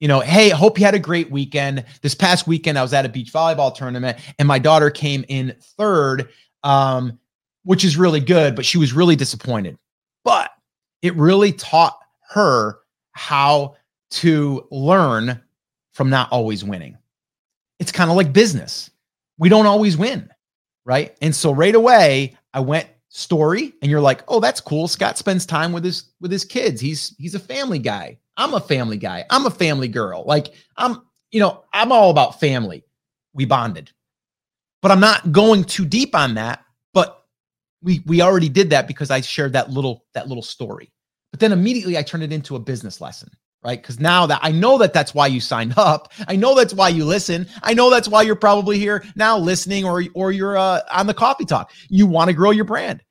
you 0.00 0.08
know, 0.08 0.20
hey, 0.20 0.52
I 0.52 0.56
hope 0.56 0.78
you 0.78 0.84
had 0.84 0.94
a 0.94 1.00
great 1.00 1.30
weekend. 1.30 1.84
This 2.02 2.14
past 2.14 2.46
weekend, 2.46 2.78
I 2.78 2.82
was 2.82 2.94
at 2.94 3.04
a 3.04 3.08
beach 3.08 3.32
volleyball 3.32 3.74
tournament 3.74 4.18
and 4.38 4.46
my 4.46 4.58
daughter 4.58 4.90
came 4.90 5.24
in 5.28 5.56
third, 5.60 6.28
um, 6.62 7.18
which 7.64 7.84
is 7.84 7.96
really 7.96 8.20
good, 8.20 8.54
but 8.54 8.64
she 8.64 8.78
was 8.78 8.92
really 8.92 9.16
disappointed. 9.16 9.76
But 10.24 10.50
it 11.02 11.14
really 11.16 11.52
taught 11.52 11.98
her 12.30 12.78
how 13.12 13.76
to 14.10 14.66
learn 14.70 15.40
from 15.92 16.10
not 16.10 16.30
always 16.30 16.64
winning. 16.64 16.96
It's 17.78 17.92
kind 17.92 18.10
of 18.10 18.16
like 18.16 18.32
business. 18.32 18.90
We 19.38 19.48
don't 19.48 19.66
always 19.66 19.96
win, 19.96 20.28
right? 20.84 21.16
And 21.20 21.34
so 21.34 21.52
right 21.52 21.74
away, 21.74 22.36
I 22.54 22.60
went 22.60 22.88
story 23.08 23.72
and 23.82 23.90
you're 23.90 24.00
like, 24.00 24.22
"Oh, 24.28 24.40
that's 24.40 24.60
cool. 24.60 24.88
Scott 24.88 25.18
spends 25.18 25.46
time 25.46 25.72
with 25.72 25.84
his 25.84 26.10
with 26.20 26.30
his 26.30 26.44
kids. 26.44 26.80
He's 26.80 27.14
he's 27.18 27.34
a 27.34 27.40
family 27.40 27.78
guy. 27.78 28.18
I'm 28.38 28.54
a 28.54 28.60
family 28.60 28.96
guy. 28.96 29.24
I'm 29.28 29.44
a 29.44 29.50
family 29.50 29.88
girl. 29.88 30.24
Like 30.24 30.54
I'm, 30.76 31.02
you 31.30 31.40
know, 31.40 31.64
I'm 31.72 31.92
all 31.92 32.10
about 32.10 32.40
family. 32.40 32.84
We 33.34 33.44
bonded. 33.44 33.90
But 34.80 34.92
I'm 34.92 35.00
not 35.00 35.32
going 35.32 35.64
too 35.64 35.84
deep 35.84 36.14
on 36.14 36.34
that, 36.34 36.64
but 36.94 37.24
we 37.82 38.00
we 38.06 38.22
already 38.22 38.48
did 38.48 38.70
that 38.70 38.86
because 38.86 39.10
I 39.10 39.20
shared 39.20 39.52
that 39.54 39.70
little 39.70 40.04
that 40.14 40.28
little 40.28 40.42
story. 40.42 40.92
But 41.32 41.40
then 41.40 41.52
immediately 41.52 41.98
I 41.98 42.02
turned 42.02 42.22
it 42.22 42.32
into 42.32 42.54
a 42.54 42.60
business 42.60 43.00
lesson, 43.00 43.28
right? 43.64 43.82
Cuz 43.82 43.98
now 43.98 44.24
that 44.26 44.38
I 44.40 44.52
know 44.52 44.78
that 44.78 44.92
that's 44.92 45.14
why 45.14 45.26
you 45.26 45.40
signed 45.40 45.74
up. 45.76 46.12
I 46.28 46.36
know 46.36 46.54
that's 46.54 46.72
why 46.72 46.90
you 46.90 47.04
listen. 47.04 47.48
I 47.64 47.74
know 47.74 47.90
that's 47.90 48.06
why 48.08 48.22
you're 48.22 48.36
probably 48.36 48.78
here 48.78 49.04
now 49.16 49.36
listening 49.36 49.84
or 49.84 50.04
or 50.14 50.30
you're 50.30 50.56
uh, 50.56 50.80
on 50.92 51.08
the 51.08 51.14
coffee 51.14 51.44
talk. 51.44 51.72
You 51.88 52.06
want 52.06 52.28
to 52.28 52.34
grow 52.34 52.52
your 52.52 52.64
brand. 52.64 53.02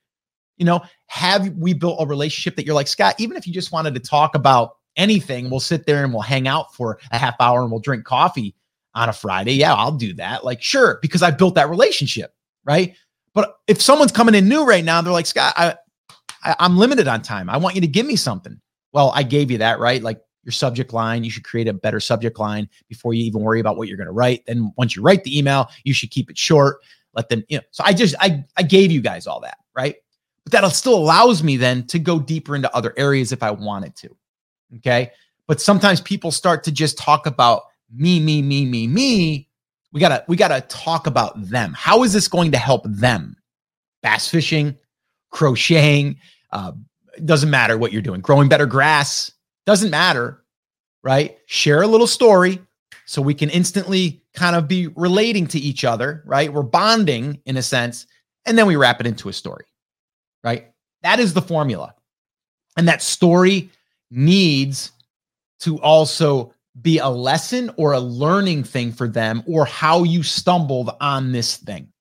You 0.56 0.66
know, 0.66 0.82
have 1.08 1.50
we 1.50 1.74
built 1.74 2.02
a 2.02 2.06
relationship 2.06 2.56
that 2.56 2.66
you're 2.66 2.76
like, 2.76 2.88
Scott, 2.88 3.16
even 3.20 3.36
if 3.36 3.46
you 3.46 3.54
just 3.54 3.74
wanted 3.74 3.94
to 3.94 4.00
talk 4.00 4.34
about 4.34 4.77
anything, 4.98 5.50
we'll 5.50 5.60
sit 5.60 5.86
there 5.86 6.04
and 6.04 6.12
we'll 6.12 6.22
hang 6.22 6.48
out 6.48 6.74
for 6.74 7.00
a 7.12 7.18
half 7.18 7.36
hour 7.40 7.62
and 7.62 7.72
we'll 7.72 7.80
drink 7.80 8.04
coffee 8.04 8.56
on 8.96 9.10
a 9.10 9.14
Friday. 9.14 9.54
Yeah, 9.54 9.74
I'll 9.74 9.92
do 9.92 10.14
that. 10.16 10.44
Like, 10.44 10.62
sure, 10.62 11.00
because 11.02 11.22
I 11.22 11.32
built 11.32 11.56
that 11.56 11.70
relationship, 11.70 12.34
right? 12.66 12.96
But 13.34 13.58
if 13.68 13.82
someone's 13.82 14.12
coming 14.12 14.36
in 14.36 14.50
new 14.50 14.66
right 14.66 14.84
now, 14.84 15.02
they're 15.02 15.14
like, 15.14 15.28
Scott, 15.28 15.54
I, 15.56 15.76
I 16.44 16.56
I'm 16.60 16.78
limited 16.78 17.08
on 17.08 17.22
time. 17.22 17.50
I 17.50 17.58
want 17.58 17.76
you 17.76 17.82
to 17.82 17.88
give 17.88 18.06
me 18.06 18.16
something. 18.16 18.60
Well, 18.94 19.12
I 19.14 19.24
gave 19.24 19.52
you 19.52 19.60
that, 19.60 19.80
right? 19.80 20.02
Like 20.02 20.20
your 20.44 20.54
subject 20.54 20.94
line, 20.94 21.24
you 21.24 21.30
should 21.30 21.44
create 21.44 21.68
a 21.68 21.74
better 21.74 22.00
subject 22.00 22.40
line 22.40 22.70
before 22.88 23.14
you 23.14 23.24
even 23.26 23.42
worry 23.42 23.60
about 23.60 23.78
what 23.78 23.88
you're 23.88 23.98
going 23.98 24.08
to 24.08 24.14
write. 24.14 24.46
Then 24.48 24.74
once 24.78 24.96
you 24.96 25.02
write 25.02 25.24
the 25.24 25.38
email, 25.38 25.70
you 25.84 25.94
should 25.94 26.10
keep 26.10 26.30
it 26.32 26.38
short. 26.38 26.78
Let 27.14 27.30
them, 27.30 27.44
you 27.50 27.58
know. 27.58 27.64
So 27.72 27.84
I 27.86 27.94
just 27.94 28.16
I 28.20 28.44
I 28.56 28.64
gave 28.64 28.92
you 28.92 29.02
guys 29.02 29.28
all 29.28 29.42
that, 29.42 29.58
right? 29.76 29.96
But 30.44 30.54
that 30.54 30.68
still 30.70 30.96
allows 30.96 31.44
me 31.44 31.58
then 31.58 31.86
to 31.88 32.00
go 32.00 32.20
deeper 32.20 32.56
into 32.56 32.74
other 32.74 32.94
areas 32.96 33.32
if 33.32 33.44
I 33.44 33.52
wanted 33.52 33.96
to. 33.98 34.16
Okay. 34.76 35.12
But 35.48 35.62
sometimes 35.62 36.02
people 36.02 36.32
start 36.32 36.64
to 36.66 36.72
just 36.72 36.98
talk 36.98 37.26
about 37.26 37.64
me, 37.94 38.20
me, 38.20 38.42
me, 38.42 38.66
me, 38.66 38.86
me. 38.88 39.48
We 39.94 40.02
gotta, 40.02 40.24
we 40.28 40.36
gotta 40.36 40.62
talk 40.68 41.08
about 41.08 41.42
them. 41.50 41.74
How 41.76 42.04
is 42.04 42.12
this 42.12 42.28
going 42.28 42.52
to 42.52 42.58
help 42.58 42.84
them? 42.86 43.38
Bass 44.04 44.28
fishing, 44.28 44.76
crocheting, 45.32 46.18
uh, 46.52 46.74
doesn't 47.26 47.50
matter 47.50 47.78
what 47.78 47.92
you're 47.92 48.02
doing, 48.02 48.22
growing 48.22 48.50
better 48.50 48.66
grass, 48.66 49.32
doesn't 49.66 49.90
matter, 49.90 50.44
right? 51.04 51.38
Share 51.48 51.82
a 51.82 51.88
little 51.88 52.08
story 52.08 52.60
so 53.06 53.22
we 53.22 53.34
can 53.34 53.50
instantly 53.50 54.22
kind 54.34 54.56
of 54.56 54.68
be 54.68 54.88
relating 54.88 55.48
to 55.48 55.60
each 55.60 55.84
other, 55.84 56.24
right? 56.26 56.52
We're 56.52 56.62
bonding 56.62 57.42
in 57.46 57.58
a 57.58 57.64
sense, 57.64 58.06
and 58.46 58.58
then 58.58 58.68
we 58.68 58.76
wrap 58.76 59.00
it 59.00 59.08
into 59.08 59.30
a 59.30 59.34
story, 59.34 59.66
right? 60.44 60.72
That 61.02 61.20
is 61.20 61.34
the 61.34 61.42
formula. 61.42 61.96
And 62.76 62.88
that 62.88 63.02
story 63.02 63.72
needs 64.10 64.92
to 65.60 65.80
also 65.82 66.54
be 66.82 67.00
a 67.00 67.08
lesson 67.08 67.72
or 67.78 67.94
a 67.94 68.00
learning 68.00 68.64
thing 68.64 68.92
for 68.92 69.08
them 69.08 69.44
or 69.48 69.66
how 69.66 70.04
you 70.04 70.24
stumbled 70.24 70.92
on 71.02 71.32
this 71.32 71.58
thing. 71.58 71.92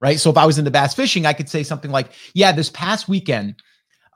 Right. 0.00 0.18
So 0.18 0.30
if 0.30 0.38
I 0.38 0.46
was 0.46 0.58
into 0.58 0.70
bass 0.70 0.94
fishing, 0.94 1.26
I 1.26 1.34
could 1.34 1.48
say 1.48 1.62
something 1.62 1.90
like, 1.90 2.12
yeah, 2.32 2.52
this 2.52 2.70
past 2.70 3.08
weekend, 3.08 3.56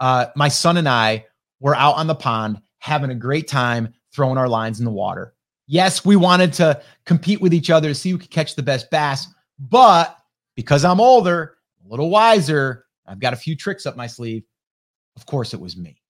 uh, 0.01 0.27
my 0.35 0.49
son 0.49 0.79
and 0.79 0.89
I 0.89 1.27
were 1.61 1.77
out 1.77 1.97
on 1.97 2.07
the 2.07 2.15
pond 2.15 2.61
having 2.79 3.11
a 3.11 3.15
great 3.15 3.49
time 3.49 3.93
throwing 4.15 4.39
our 4.39 4.49
lines 4.49 4.79
in 4.79 4.87
the 4.87 4.91
water. 4.91 5.35
Yes, 5.67 6.05
we 6.05 6.17
wanted 6.17 6.55
to 6.55 6.81
compete 7.05 7.41
with 7.41 7.53
each 7.53 7.69
other 7.69 7.89
to 7.89 7.95
see 7.95 8.11
who 8.11 8.19
could 8.19 8.31
catch 8.31 8.55
the 8.55 8.63
best 8.63 8.91
bass, 8.91 9.27
but 9.59 10.17
because 10.57 10.85
I'm 10.85 11.01
older, 11.01 11.57
a 11.85 11.89
little 11.89 12.11
wiser, 12.11 12.87
I've 13.07 13.21
got 13.21 13.33
a 13.33 13.37
few 13.37 13.57
tricks 13.57 13.87
up 13.87 13.97
my 13.97 14.07
sleeve. 14.07 14.45
Of 15.17 15.27
course, 15.27 15.53
it 15.53 15.61
was 15.61 15.77
me 15.77 16.01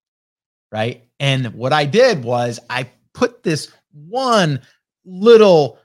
right? 0.75 1.05
And 1.21 1.55
what 1.55 1.73
I 1.73 1.85
did 1.85 2.25
was 2.25 2.59
I 2.69 2.91
put 3.13 3.45
this 3.45 3.71
one 3.93 4.61
little 5.05 5.79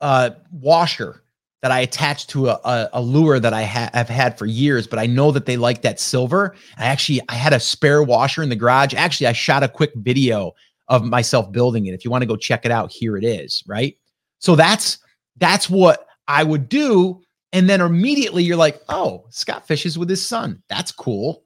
uh, 0.00 0.30
washer 0.52 1.24
that 1.60 1.72
I 1.72 1.80
attached 1.80 2.30
to 2.30 2.50
a, 2.50 2.60
a, 2.64 2.88
a 2.92 3.02
lure 3.02 3.40
that 3.40 3.52
I 3.52 3.64
ha- 3.64 3.90
have 3.92 4.08
had 4.08 4.38
for 4.38 4.46
years, 4.46 4.86
but 4.86 5.00
I 5.00 5.06
know 5.06 5.32
that 5.32 5.44
they 5.44 5.56
like 5.56 5.82
that 5.82 5.98
silver. 5.98 6.54
I 6.76 6.86
actually 6.86 7.20
I 7.28 7.34
had 7.34 7.52
a 7.52 7.58
spare 7.58 8.00
washer 8.04 8.44
in 8.44 8.48
the 8.48 8.54
garage. 8.54 8.94
Actually, 8.94 9.26
I 9.26 9.32
shot 9.32 9.64
a 9.64 9.68
quick 9.68 9.90
video 9.96 10.52
of 10.86 11.04
myself 11.04 11.50
building 11.50 11.86
it. 11.86 11.94
If 11.94 12.04
you 12.04 12.10
want 12.12 12.22
to 12.22 12.28
go 12.28 12.36
check 12.36 12.64
it 12.64 12.70
out, 12.70 12.92
here 12.92 13.16
it 13.16 13.24
is, 13.24 13.64
right? 13.66 13.96
So 14.38 14.54
that's 14.54 14.98
that's 15.38 15.68
what 15.68 16.06
I 16.28 16.44
would 16.44 16.68
do. 16.68 17.20
And 17.52 17.68
then 17.68 17.80
immediately 17.80 18.44
you're 18.44 18.56
like, 18.56 18.80
oh, 18.88 19.24
Scott 19.30 19.66
fishes 19.66 19.98
with 19.98 20.08
his 20.08 20.24
son. 20.24 20.62
That's 20.68 20.92
cool. 20.92 21.42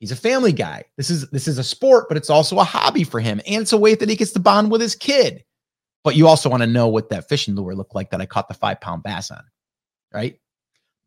He's 0.00 0.12
a 0.12 0.16
family 0.16 0.52
guy. 0.52 0.84
This 0.96 1.10
is 1.10 1.28
this 1.30 1.48
is 1.48 1.58
a 1.58 1.64
sport, 1.64 2.06
but 2.08 2.16
it's 2.16 2.30
also 2.30 2.58
a 2.58 2.64
hobby 2.64 3.04
for 3.04 3.18
him. 3.18 3.40
And 3.46 3.62
it's 3.62 3.72
a 3.72 3.78
way 3.78 3.94
that 3.94 4.08
he 4.08 4.16
gets 4.16 4.32
to 4.32 4.40
bond 4.40 4.70
with 4.70 4.80
his 4.80 4.94
kid. 4.94 5.44
But 6.04 6.16
you 6.16 6.28
also 6.28 6.48
want 6.48 6.62
to 6.62 6.66
know 6.66 6.86
what 6.86 7.08
that 7.10 7.28
fishing 7.28 7.54
lure 7.54 7.74
looked 7.74 7.94
like 7.94 8.10
that 8.10 8.20
I 8.20 8.26
caught 8.26 8.48
the 8.48 8.54
five 8.54 8.80
pound 8.80 9.02
bass 9.02 9.30
on. 9.30 9.42
Right. 10.12 10.38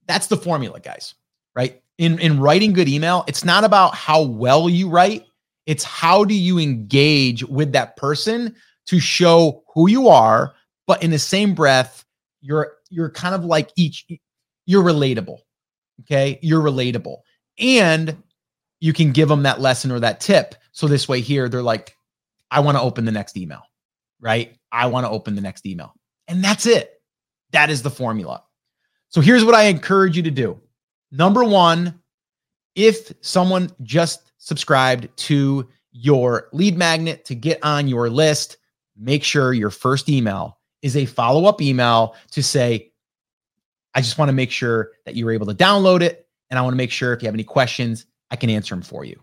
That's 0.08 0.28
the 0.28 0.38
formula, 0.38 0.80
guys. 0.80 1.14
Right. 1.56 1.82
In 2.00 2.20
in 2.20 2.40
writing 2.40 2.74
good 2.74 2.90
email, 2.90 3.24
it's 3.28 3.46
not 3.46 3.64
about 3.64 3.94
how 3.96 4.24
well 4.24 4.70
you 4.70 4.90
write. 4.90 5.26
It's 5.68 5.84
how 5.84 6.24
do 6.24 6.34
you 6.34 6.58
engage 6.58 7.44
with 7.44 7.74
that 7.74 7.96
person 7.96 8.56
to 8.88 9.00
show 9.00 9.64
who 9.74 9.88
you 9.88 10.08
are, 10.08 10.56
but 10.88 11.04
in 11.04 11.12
the 11.12 11.20
same 11.20 11.54
breath, 11.54 12.04
you're 12.42 12.74
you're 12.90 13.12
kind 13.12 13.36
of 13.36 13.46
like 13.46 13.70
each 13.76 14.08
you're 14.66 14.84
relatable. 14.84 15.40
Okay? 16.02 16.40
You're 16.42 16.62
relatable. 16.62 17.18
And 17.60 18.18
you 18.80 18.94
can 18.94 19.12
give 19.12 19.30
them 19.30 19.44
that 19.44 19.62
lesson 19.62 19.92
or 19.92 20.00
that 20.00 20.20
tip. 20.20 20.56
So 20.72 20.88
this 20.88 21.08
way 21.08 21.22
here 21.22 21.50
they're 21.50 21.62
like 21.62 21.96
I 22.52 22.62
want 22.62 22.78
to 22.78 22.82
open 22.82 23.06
the 23.06 23.12
next 23.12 23.38
email. 23.38 23.62
Right? 24.20 24.58
I 24.72 24.88
want 24.88 25.06
to 25.06 25.10
open 25.10 25.36
the 25.36 25.42
next 25.42 25.66
email. 25.66 25.94
And 26.28 26.44
that's 26.44 26.66
it. 26.66 27.02
That 27.52 27.70
is 27.70 27.82
the 27.82 27.90
formula. 27.90 28.44
So 29.10 29.22
here's 29.22 29.44
what 29.44 29.56
I 29.56 29.64
encourage 29.64 30.16
you 30.16 30.24
to 30.24 30.32
do. 30.32 30.60
Number 31.12 31.44
1, 31.44 32.00
if 32.76 33.12
someone 33.22 33.72
just 33.82 34.32
subscribed 34.38 35.10
to 35.18 35.68
your 35.92 36.50
lead 36.54 36.78
magnet 36.78 37.26
to 37.26 37.36
get 37.36 37.64
on 37.64 37.88
your 37.88 38.10
list, 38.10 38.58
make 38.96 39.24
sure 39.24 39.54
your 39.54 39.72
first 39.72 40.10
email 40.10 40.60
is 40.82 40.96
a 40.96 41.06
follow 41.06 41.46
up 41.46 41.62
email 41.62 42.16
to 42.32 42.44
say, 42.44 42.92
I 43.96 44.02
just 44.02 44.18
want 44.18 44.30
to 44.30 44.34
make 44.34 44.52
sure 44.52 44.92
that 45.06 45.16
you 45.16 45.26
were 45.26 45.32
able 45.32 45.48
to 45.48 45.56
download 45.56 46.02
it. 46.02 46.28
And 46.50 46.60
I 46.60 46.62
want 46.62 46.74
to 46.74 46.78
make 46.78 46.92
sure 46.92 47.14
if 47.14 47.22
you 47.22 47.28
have 47.28 47.36
any 47.36 47.44
questions, 47.44 48.06
I 48.32 48.36
can 48.36 48.50
answer 48.50 48.76
them 48.76 48.82
for 48.82 49.06
you. 49.06 49.20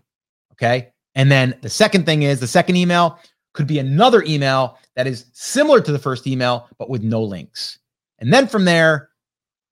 Okay. 0.53 0.89
And 1.15 1.31
then 1.31 1.57
the 1.61 1.69
second 1.69 2.05
thing 2.05 2.23
is 2.23 2.39
the 2.39 2.47
second 2.47 2.75
email 2.75 3.19
could 3.53 3.67
be 3.67 3.79
another 3.79 4.23
email 4.23 4.77
that 4.95 5.07
is 5.07 5.25
similar 5.33 5.81
to 5.81 5.91
the 5.91 5.99
first 5.99 6.27
email, 6.27 6.69
but 6.77 6.89
with 6.89 7.03
no 7.03 7.23
links. 7.23 7.79
And 8.19 8.31
then 8.33 8.47
from 8.47 8.65
there, 8.65 9.09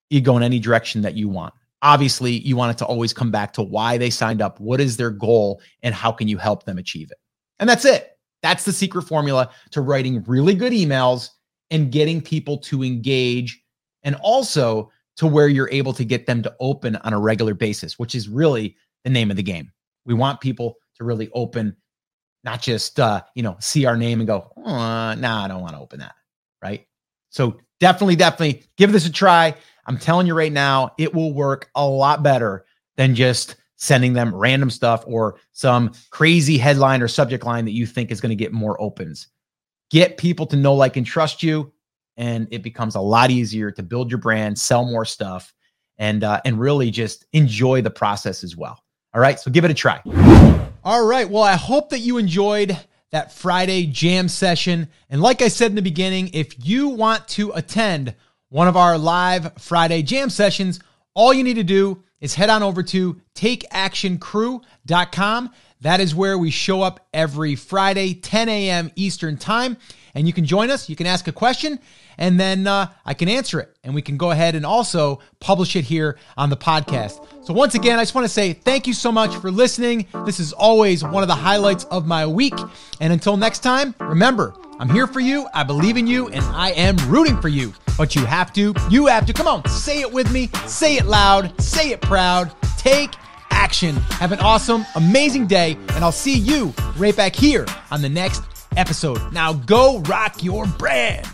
you 0.10 0.22
go 0.22 0.38
in 0.38 0.44
any 0.44 0.60
direction 0.60 1.02
that 1.02 1.16
you 1.16 1.28
want 1.30 1.54
obviously 1.86 2.40
you 2.40 2.56
want 2.56 2.72
it 2.72 2.78
to 2.80 2.86
always 2.86 3.14
come 3.14 3.30
back 3.30 3.54
to 3.54 3.62
why 3.62 3.98
they 3.98 4.10
signed 4.10 4.42
up, 4.42 4.60
what 4.60 4.82
is 4.82 4.98
their 4.98 5.12
goal, 5.12 5.62
and 5.84 5.94
how 5.94 6.12
can 6.12 6.28
you 6.28 6.38
help 6.38 6.64
them 6.64 6.80
achieve 6.80 7.12
it. 7.12 7.18
And 7.60 7.70
that's 7.70 7.86
it. 7.86 8.18
That's 8.42 8.66
the 8.66 8.74
secret 8.74 9.04
formula 9.04 9.52
to 9.72 9.82
writing 9.82 10.24
really 10.24 10.56
good 10.56 10.74
emails 10.74 11.30
and 11.70 11.92
getting 11.92 12.22
people 12.22 12.58
to 12.58 12.84
engage 12.84 13.62
and 14.04 14.16
also 14.16 14.92
to 15.18 15.28
where 15.28 15.48
you're 15.48 15.70
able 15.70 15.94
to 15.94 16.04
get 16.04 16.26
them 16.26 16.42
to 16.44 16.56
open 16.60 16.96
on 16.98 17.14
a 17.14 17.20
regular 17.20 17.54
basis, 17.54 17.98
which 17.98 18.16
is 18.16 18.28
really 18.28 18.76
the 19.06 19.10
name 19.10 19.32
of 19.32 19.38
the 19.38 19.44
game. 19.44 19.72
We 20.06 20.14
want 20.14 20.42
people 20.42 20.76
to 20.96 21.06
really 21.06 21.30
open, 21.34 21.78
not 22.44 22.62
just 22.62 23.00
uh, 23.00 23.22
you 23.36 23.44
know, 23.44 23.56
see 23.62 23.86
our 23.86 23.96
name 23.96 24.20
and 24.20 24.28
go, 24.28 24.52
oh, 24.58 25.14
nah, 25.14 25.46
I 25.46 25.48
don't 25.48 25.62
want 25.62 25.74
to 25.74 25.80
open 25.80 26.00
that. 26.00 26.16
Right. 26.62 26.86
So 27.30 27.60
definitely, 27.80 28.18
definitely 28.18 28.64
give 28.76 28.92
this 28.92 29.06
a 29.06 29.12
try. 29.12 29.56
I'm 29.86 29.98
telling 29.98 30.28
you 30.28 30.34
right 30.34 30.52
now, 30.52 30.94
it 30.98 31.14
will 31.14 31.34
work 31.34 31.70
a 31.76 31.86
lot 31.86 32.24
better 32.24 32.66
than 32.98 33.16
just 33.16 33.56
sending 33.78 34.14
them 34.14 34.34
random 34.34 34.70
stuff 34.70 35.04
or 35.06 35.36
some 35.52 35.92
crazy 36.10 36.58
headline 36.58 37.02
or 37.02 37.08
subject 37.08 37.46
line 37.46 37.66
that 37.66 37.72
you 37.72 37.86
think 37.86 38.10
is 38.12 38.22
going 38.22 38.30
to 38.30 38.36
get 38.36 38.54
more 38.54 38.82
opens. 38.82 39.28
Get 39.92 40.18
people 40.18 40.48
to 40.48 40.56
know, 40.56 40.74
like, 40.74 40.98
and 40.98 41.06
trust 41.06 41.44
you, 41.44 41.72
and 42.18 42.48
it 42.50 42.64
becomes 42.64 42.96
a 42.96 43.02
lot 43.02 43.30
easier 43.30 43.70
to 43.72 43.84
build 43.84 44.10
your 44.10 44.18
brand, 44.18 44.58
sell 44.58 44.86
more 44.86 45.06
stuff, 45.06 45.54
and 45.98 46.24
uh, 46.24 46.42
and 46.46 46.60
really 46.60 46.90
just 46.90 47.26
enjoy 47.34 47.82
the 47.82 47.92
process 47.92 48.44
as 48.44 48.56
well. 48.56 48.85
All 49.16 49.22
right, 49.22 49.40
so 49.40 49.50
give 49.50 49.64
it 49.64 49.72
a 49.72 49.74
try. 49.74 50.02
All 50.84 51.06
right, 51.06 51.30
well, 51.30 51.44
I 51.44 51.56
hope 51.56 51.92
that 51.92 52.00
you 52.00 52.18
enjoyed 52.18 52.78
that 53.12 53.32
Friday 53.32 53.86
jam 53.86 54.28
session. 54.28 54.90
And 55.10 55.22
like 55.22 55.42
I 55.42 55.48
said 55.48 55.72
in 55.72 55.76
the 55.76 55.82
beginning, 55.82 56.32
if 56.34 56.68
you 56.68 56.90
want 56.90 57.26
to 57.30 57.54
attend 57.54 58.14
one 58.50 58.68
of 58.68 58.76
our 58.76 58.98
live 58.98 59.54
Friday 59.58 60.02
jam 60.02 60.30
sessions, 60.30 60.82
all 61.14 61.34
you 61.34 61.46
need 61.46 61.54
to 61.54 61.64
do 61.64 62.04
is 62.20 62.36
head 62.36 62.50
on 62.50 62.62
over 62.62 62.84
to 62.84 63.22
takeactioncrew.com. 63.36 65.52
That 65.80 66.02
is 66.02 66.14
where 66.14 66.38
we 66.38 66.52
show 66.52 66.82
up 66.82 67.08
every 67.14 67.56
Friday, 67.56 68.16
10 68.16 68.50
a.m. 68.50 68.92
Eastern 68.98 69.38
Time. 69.38 69.78
And 70.14 70.28
you 70.28 70.34
can 70.34 70.44
join 70.44 70.70
us. 70.70 70.90
You 70.90 70.98
can 70.98 71.08
ask 71.08 71.30
a 71.30 71.32
question, 71.32 71.80
and 72.18 72.40
then 72.40 72.68
uh, 72.68 72.88
I 73.06 73.14
can 73.14 73.30
answer 73.30 73.60
it. 73.60 73.76
And 73.84 73.94
we 73.94 74.02
can 74.02 74.18
go 74.18 74.32
ahead 74.32 74.56
and 74.56 74.66
also 74.66 75.20
publish 75.40 75.76
it 75.76 75.84
here 75.84 76.18
on 76.38 76.50
the 76.50 76.58
podcast. 76.58 77.26
So, 77.46 77.54
once 77.54 77.76
again, 77.76 78.00
I 78.00 78.02
just 78.02 78.16
want 78.16 78.26
to 78.26 78.34
say 78.34 78.54
thank 78.54 78.88
you 78.88 78.94
so 78.94 79.12
much 79.12 79.36
for 79.36 79.52
listening. 79.52 80.08
This 80.26 80.40
is 80.40 80.54
always 80.54 81.04
one 81.04 81.24
of 81.24 81.28
the 81.28 81.36
highlights 81.36 81.84
of 81.86 82.08
my 82.08 82.26
week. 82.26 82.56
And 83.00 83.14
until 83.14 83.38
next 83.38 83.60
time, 83.60 83.94
remember, 84.00 84.56
I'm 84.80 84.90
here 84.90 85.08
for 85.08 85.20
you. 85.20 85.48
I 85.54 85.64
believe 85.64 85.98
in 85.98 86.08
you, 86.08 86.28
and 86.30 86.44
I 86.46 86.72
am 86.72 86.98
rooting 87.08 87.40
for 87.40 87.48
you. 87.48 87.74
But 87.98 88.16
you 88.16 88.26
have 88.26 88.52
to, 88.54 88.74
you 88.90 89.06
have 89.06 89.26
to. 89.28 89.34
Come 89.34 89.48
on, 89.48 89.66
say 89.70 90.02
it 90.02 90.12
with 90.12 90.32
me. 90.32 90.50
Say 90.66 90.98
it 90.98 91.06
loud. 91.06 91.60
Say 91.62 91.92
it 91.92 92.02
proud. 92.02 92.52
Take 92.78 93.12
action. 93.52 93.96
Have 93.96 94.32
an 94.32 94.40
awesome, 94.40 94.86
amazing 94.96 95.48
day, 95.48 95.78
and 95.94 96.04
I'll 96.04 96.12
see 96.12 96.38
you 96.38 96.74
right 96.98 97.16
back 97.16 97.36
here 97.36 97.66
on 97.90 98.02
the 98.02 98.10
next 98.10 98.44
episode. 98.76 99.32
Now 99.32 99.54
go 99.54 100.00
rock 100.00 100.44
your 100.44 100.66
brand. 100.66 101.28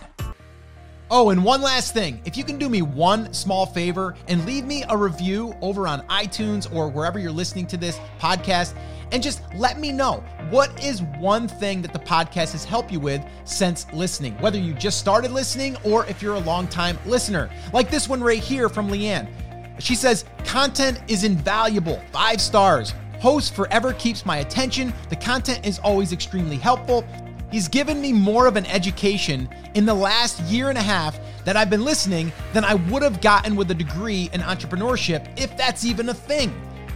Oh, 1.13 1.29
and 1.29 1.43
one 1.43 1.61
last 1.61 1.93
thing. 1.93 2.21
If 2.23 2.37
you 2.37 2.45
can 2.45 2.57
do 2.57 2.69
me 2.69 2.81
one 2.81 3.33
small 3.33 3.65
favor 3.65 4.15
and 4.29 4.45
leave 4.45 4.63
me 4.63 4.85
a 4.87 4.95
review 4.95 5.53
over 5.61 5.85
on 5.85 6.07
iTunes 6.07 6.73
or 6.73 6.87
wherever 6.87 7.19
you're 7.19 7.33
listening 7.33 7.67
to 7.67 7.75
this 7.75 7.99
podcast, 8.17 8.73
and 9.11 9.21
just 9.21 9.41
let 9.53 9.77
me 9.77 9.91
know 9.91 10.23
what 10.51 10.81
is 10.81 11.01
one 11.19 11.49
thing 11.49 11.81
that 11.81 11.91
the 11.91 11.99
podcast 11.99 12.53
has 12.53 12.63
helped 12.63 12.93
you 12.93 12.99
with 13.01 13.21
since 13.43 13.91
listening, 13.91 14.39
whether 14.39 14.57
you 14.57 14.73
just 14.73 14.99
started 14.99 15.31
listening 15.31 15.75
or 15.83 16.05
if 16.05 16.21
you're 16.21 16.35
a 16.35 16.39
long-time 16.39 16.97
listener. 17.05 17.49
Like 17.73 17.91
this 17.91 18.07
one 18.07 18.23
right 18.23 18.41
here 18.41 18.69
from 18.69 18.87
Leanne. 18.87 19.27
She 19.79 19.95
says, 19.95 20.23
content 20.45 21.01
is 21.09 21.25
invaluable, 21.25 22.01
five 22.13 22.39
stars. 22.39 22.93
Host 23.19 23.53
forever 23.53 23.91
keeps 23.93 24.25
my 24.25 24.37
attention. 24.37 24.93
The 25.09 25.17
content 25.17 25.65
is 25.65 25.77
always 25.79 26.13
extremely 26.13 26.55
helpful. 26.55 27.05
He's 27.51 27.67
given 27.67 27.99
me 27.99 28.13
more 28.13 28.47
of 28.47 28.55
an 28.55 28.65
education 28.67 29.49
in 29.73 29.85
the 29.85 29.93
last 29.93 30.39
year 30.43 30.69
and 30.69 30.77
a 30.77 30.81
half 30.81 31.19
that 31.43 31.57
I've 31.57 31.69
been 31.69 31.83
listening 31.83 32.31
than 32.53 32.63
I 32.63 32.75
would 32.75 33.03
have 33.03 33.19
gotten 33.19 33.57
with 33.57 33.69
a 33.71 33.73
degree 33.75 34.29
in 34.31 34.39
entrepreneurship, 34.39 35.27
if 35.37 35.55
that's 35.57 35.83
even 35.83 36.07
a 36.07 36.13
thing. 36.13 36.53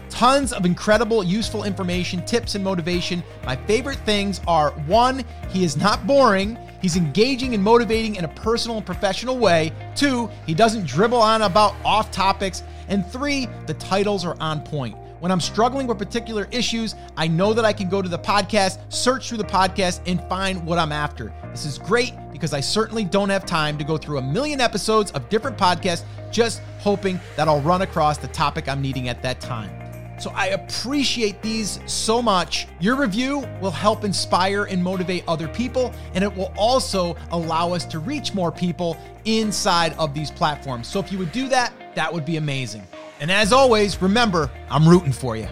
Tons 0.10 0.54
of 0.54 0.65
incredible, 0.65 1.26
useful 1.26 1.65
information, 1.65 2.24
tips, 2.26 2.56
and 2.56 2.63
motivation. 2.63 3.22
My 3.46 3.58
favorite 3.58 3.98
things 4.06 4.39
are 4.48 4.72
one, 4.88 5.26
he 5.50 5.65
is 5.65 5.76
not 5.76 6.08
boring. 6.08 6.58
He's 6.82 6.96
engaging 6.96 7.54
and 7.54 7.63
motivating 7.63 8.15
in 8.15 8.24
a 8.24 8.30
personal 8.30 8.78
and 8.78 8.86
professional 8.86 9.38
way. 9.38 9.74
Two, 9.96 10.30
he 10.46 10.54
doesn't 10.54 10.86
dribble 10.86 11.18
on 11.18 11.41
about 11.41 11.76
off 11.84 12.12
topics. 12.12 12.63
And 12.88 13.06
three, 13.06 13.48
the 13.65 13.74
titles 13.74 14.24
are 14.24 14.38
on 14.39 14.62
point. 14.62 14.96
When 15.25 15.31
I'm 15.31 15.41
struggling 15.41 15.88
with 15.88 15.97
particular 15.97 16.47
issues, 16.51 16.93
I 17.17 17.27
know 17.27 17.51
that 17.55 17.65
I 17.65 17.73
can 17.73 17.89
go 17.89 17.99
to 17.99 18.07
the 18.07 18.19
podcast, 18.19 18.77
search 18.93 19.27
through 19.27 19.39
the 19.39 19.43
podcast, 19.43 20.01
and 20.05 20.21
find 20.29 20.63
what 20.67 20.77
I'm 20.77 20.91
after. 20.91 21.33
This 21.49 21.65
is 21.65 21.79
great 21.79 22.13
because 22.31 22.53
I 22.53 22.59
certainly 22.59 23.05
don't 23.05 23.29
have 23.29 23.43
time 23.43 23.75
to 23.79 23.83
go 23.83 23.97
through 23.97 24.19
a 24.19 24.21
million 24.21 24.61
episodes 24.61 25.09
of 25.13 25.27
different 25.29 25.57
podcasts 25.57 26.03
just 26.31 26.61
hoping 26.77 27.19
that 27.38 27.47
I'll 27.47 27.61
run 27.61 27.81
across 27.81 28.19
the 28.19 28.27
topic 28.27 28.69
I'm 28.69 28.83
needing 28.83 29.09
at 29.09 29.23
that 29.23 29.41
time. 29.41 29.85
So 30.17 30.32
I 30.34 30.47
appreciate 30.47 31.41
these 31.41 31.80
so 31.86 32.21
much. 32.21 32.67
Your 32.80 32.95
review 32.95 33.47
will 33.62 33.71
help 33.71 34.04
inspire 34.04 34.63
and 34.63 34.84
motivate 34.84 35.23
other 35.28 35.47
people, 35.47 35.93
and 36.13 36.23
it 36.23 36.36
will 36.36 36.54
also 36.58 37.15
allow 37.32 37.73
us 37.73 37.86
to 37.86 37.99
reach 37.99 38.34
more 38.34 38.51
people 38.51 38.97
inside 39.25 39.93
of 39.97 40.13
these 40.13 40.32
platforms. 40.32 40.88
So 40.88 40.99
if 40.99 41.12
you 41.12 41.17
would 41.17 41.32
do 41.32 41.47
that, 41.49 41.73
that 41.95 42.13
would 42.13 42.25
be 42.25 42.38
amazing. 42.38 42.84
And 43.19 43.32
as 43.32 43.54
always, 43.54 44.01
remember, 44.01 44.51
I'm 44.69 44.88
rooting 44.88 45.13
for 45.13 45.36
you. 45.36 45.47